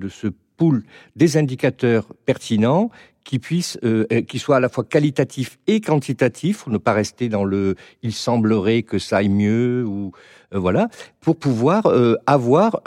[0.58, 0.84] pool
[1.16, 2.92] des indicateurs pertinents
[3.24, 7.30] qui puissent, euh, qui soient à la fois qualitatifs et quantitatifs, pour ne pas rester
[7.30, 10.12] dans le il semblerait que ça aille mieux ou
[10.54, 10.90] voilà,
[11.22, 11.90] pour pouvoir
[12.28, 12.82] avoir,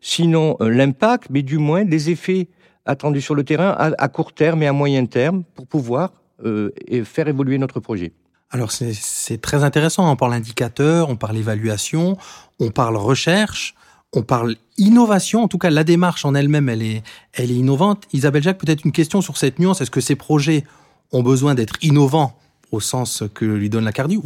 [0.00, 2.48] sinon l'impact, mais du moins des effets
[2.86, 6.12] attendus sur le terrain à, à court terme et à moyen terme pour pouvoir
[6.42, 8.12] faire évoluer notre projet.
[8.50, 12.16] Alors c'est très intéressant, on parle indicateur, on parle évaluation,
[12.60, 13.74] on parle recherche,
[14.14, 17.02] on parle innovation, en tout cas la démarche en elle-même, elle est,
[17.32, 18.04] elle est innovante.
[18.12, 20.64] Isabelle Jacques, peut-être une question sur cette nuance, est-ce que ces projets
[21.12, 22.36] ont besoin d'être innovants
[22.72, 24.18] au sens que lui donne la Cardi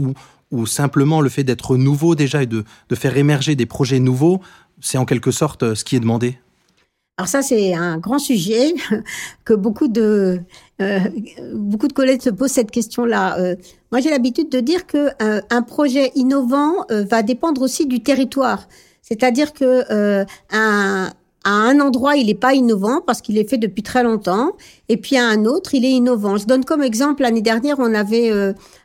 [0.51, 2.64] ou, simplement le fait d'être nouveau déjà et de,
[2.95, 4.41] faire émerger des projets nouveaux,
[4.80, 6.39] c'est en quelque sorte ce qui est demandé?
[7.18, 8.74] Alors ça, c'est un grand sujet
[9.45, 10.41] que beaucoup de
[10.80, 11.01] euh,
[11.53, 13.39] beaucoup de collègues se posent cette question-là.
[13.41, 13.57] Euh,
[13.91, 18.68] moi, j'ai l'habitude de dire que euh, un projet innovant va dépendre aussi du territoire.
[19.09, 21.11] C'est-à-dire que un,
[21.44, 24.52] à un endroit, il n'est pas innovant parce qu'il est fait depuis très longtemps,
[24.88, 26.36] et puis à un autre, il est innovant.
[26.36, 28.30] Je donne comme exemple l'année dernière, on avait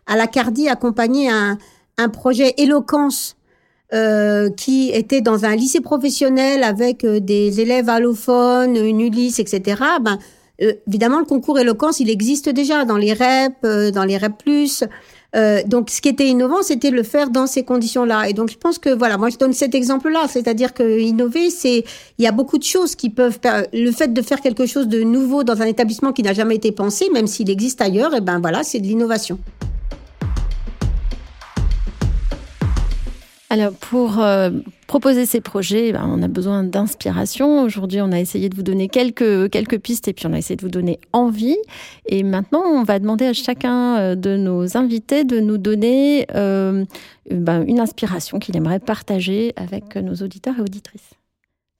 [0.07, 1.57] à la Cardi accompagné un,
[1.97, 3.36] un projet éloquence
[3.93, 9.84] euh, qui était dans un lycée professionnel avec euh, des élèves allophones, une Ulysse, etc.
[10.01, 10.17] Ben,
[10.63, 14.34] euh, évidemment, le concours éloquence, il existe déjà dans les REP, dans les REP+.
[15.65, 18.29] Donc, ce qui était innovant, c'était de le faire dans ces conditions-là.
[18.29, 21.84] Et donc, je pense que voilà, moi, je donne cet exemple-là, c'est-à-dire que innover, c'est
[22.19, 23.39] il y a beaucoup de choses qui peuvent
[23.73, 26.71] le fait de faire quelque chose de nouveau dans un établissement qui n'a jamais été
[26.71, 29.39] pensé, même s'il existe ailleurs, et ben voilà, c'est de l'innovation.
[33.54, 34.49] Alors, pour euh,
[34.88, 37.62] proposer ces projets, ben, on a besoin d'inspiration.
[37.62, 40.56] Aujourd'hui, on a essayé de vous donner quelques, quelques pistes et puis on a essayé
[40.56, 41.60] de vous donner envie.
[42.08, 46.84] Et maintenant, on va demander à chacun euh, de nos invités de nous donner euh,
[47.30, 51.12] ben, une inspiration qu'il aimerait partager avec nos auditeurs et auditrices.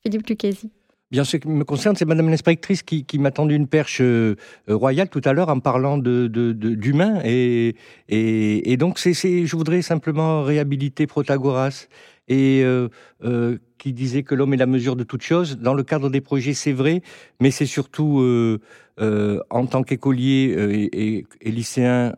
[0.04, 0.70] Philippe Lucchesi.
[1.14, 4.36] Bien, ce qui me concerne, c'est Madame l'inspectrice qui, m'a tendu une perche euh,
[4.68, 7.22] royale tout à l'heure en parlant de, d'humain.
[7.24, 7.76] et,
[8.10, 11.86] et, donc, c'est, je voudrais simplement réhabiliter Protagoras
[12.28, 12.88] et euh,
[13.24, 15.60] euh, qui disait que l'homme est la mesure de toute chose.
[15.60, 17.04] Dans le cadre des projets, c'est vrai,
[17.40, 18.20] mais c'est surtout
[19.00, 22.16] en tant qu'écolier et, et, lycéen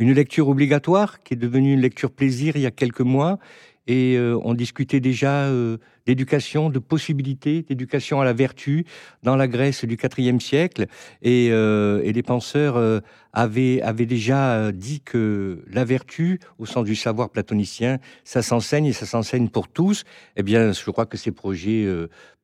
[0.00, 3.38] une lecture obligatoire qui est devenue une lecture plaisir il y a quelques mois
[3.86, 8.84] et euh, on discutait déjà euh, d'éducation, de possibilités d'éducation à la vertu
[9.22, 10.86] dans la Grèce du IVe siècle.
[11.22, 13.02] Et, euh, les penseurs
[13.32, 19.06] avaient, déjà dit que la vertu, au sens du savoir platonicien, ça s'enseigne et ça
[19.06, 20.04] s'enseigne pour tous.
[20.36, 21.88] Eh bien, je crois que ces projets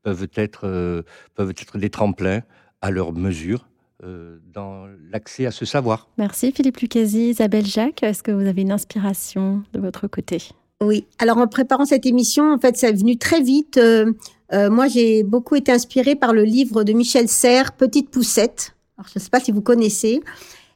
[0.02, 2.42] peuvent, être, peuvent être des tremplins
[2.80, 3.68] à leur mesure.
[4.02, 6.08] dans l'accès à ce savoir.
[6.18, 8.02] Merci Philippe Lucasi, Isabelle Jacques.
[8.02, 10.38] Est-ce que vous avez une inspiration de votre côté?
[10.82, 11.06] Oui.
[11.18, 13.78] Alors en préparant cette émission, en fait, ça est venu très vite.
[13.78, 14.12] Euh,
[14.52, 18.74] euh, moi, j'ai beaucoup été inspirée par le livre de Michel Serres, Petite poussette.
[18.98, 20.20] Alors, je ne sais pas si vous connaissez.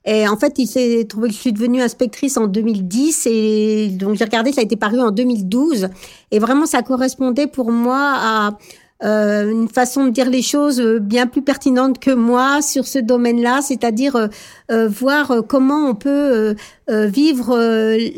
[0.07, 4.16] Et en fait, il s'est trouvé que je suis devenue inspectrice en 2010 et donc
[4.16, 5.88] j'ai regardé, ça a été paru en 2012.
[6.30, 8.59] Et vraiment, ça correspondait pour moi à
[9.03, 13.61] euh, une façon de dire les choses bien plus pertinente que moi sur ce domaine-là,
[13.61, 14.30] c'est-à-dire
[14.70, 16.55] voir comment on peut
[16.91, 17.57] vivre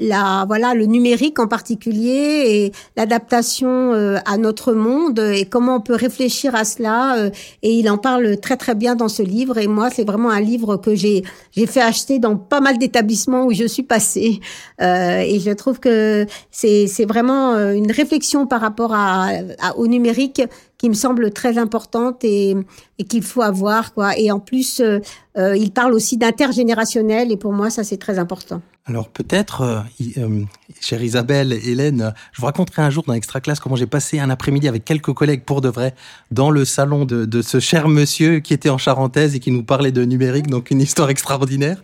[0.00, 3.92] la voilà le numérique en particulier et l'adaptation
[4.24, 7.30] à notre monde et comment on peut réfléchir à cela.
[7.62, 9.58] et il en parle très très bien dans ce livre.
[9.58, 13.44] Et moi, c'est vraiment un livre que j'ai j'ai fait acheter dans pas mal d'établissements
[13.44, 14.40] où je suis passée.
[14.80, 19.28] et je trouve que c'est c'est vraiment une réflexion par rapport à,
[19.60, 20.42] à au numérique
[20.82, 22.56] qui me semble très importante et,
[22.98, 24.18] et qu'il faut avoir quoi.
[24.18, 24.98] Et en plus, euh,
[25.38, 28.60] euh, il parle aussi d'intergénérationnel et pour moi ça c'est très important.
[28.84, 29.80] Alors peut-être, euh,
[30.18, 30.42] euh,
[30.80, 34.28] chère Isabelle, Hélène, je vous raconterai un jour dans Extra Classe comment j'ai passé un
[34.28, 35.94] après-midi avec quelques collègues pour de vrai
[36.32, 39.62] dans le salon de, de, ce cher monsieur qui était en charentaise et qui nous
[39.62, 41.80] parlait de numérique, donc une histoire extraordinaire.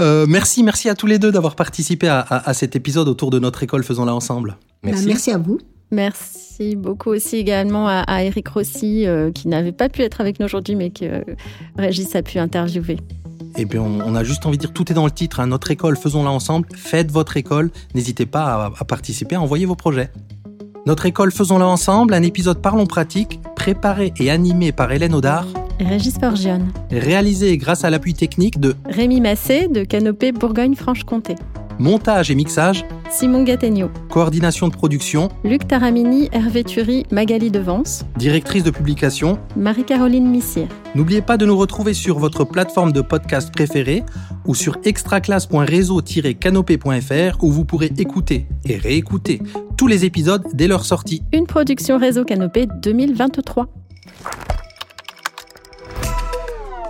[0.00, 3.28] Euh, merci, merci à tous les deux d'avoir participé à, à, à, cet épisode autour
[3.28, 4.56] de notre école Faisons-la ensemble.
[4.82, 5.02] Merci.
[5.02, 5.58] Bah, merci à vous.
[5.90, 10.46] Merci beaucoup aussi également à, Eric Rossi, euh, qui n'avait pas pu être avec nous
[10.46, 11.22] aujourd'hui, mais que euh,
[11.78, 12.98] Régis a pu interviewer.
[13.56, 15.46] Et eh bien, on, a juste envie de dire, tout est dans le titre, hein,
[15.46, 19.74] notre école, faisons-la ensemble, faites votre école, n'hésitez pas à, à participer, à envoyer vos
[19.74, 20.10] projets.
[20.86, 25.46] Notre école, faisons-la ensemble, un épisode Parlons pratique, préparé et animé par Hélène Audard.
[25.80, 26.72] Régis Forgione.
[26.90, 31.36] Réalisé grâce à l'appui technique de Rémi Massé de Canopée Bourgogne-Franche-Comté.
[31.78, 33.88] Montage et mixage Simon Gattegno.
[34.10, 38.04] Coordination de production Luc Taramini, Hervé Thury, Magali Devance.
[38.16, 40.66] Directrice de publication Marie-Caroline Missier.
[40.96, 44.02] N'oubliez pas de nous retrouver sur votre plateforme de podcast préférée
[44.44, 49.40] ou sur extraclasse.réseau-canopé.fr où vous pourrez écouter et réécouter
[49.76, 51.22] tous les épisodes dès leur sortie.
[51.32, 53.68] Une production Réseau Canopé 2023.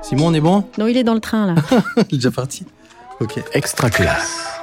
[0.09, 0.65] Simon, on est bon?
[0.79, 1.55] Non, il est dans le train là.
[2.09, 2.65] Il est déjà parti?
[3.21, 3.43] Ok.
[3.53, 4.58] Extra classe.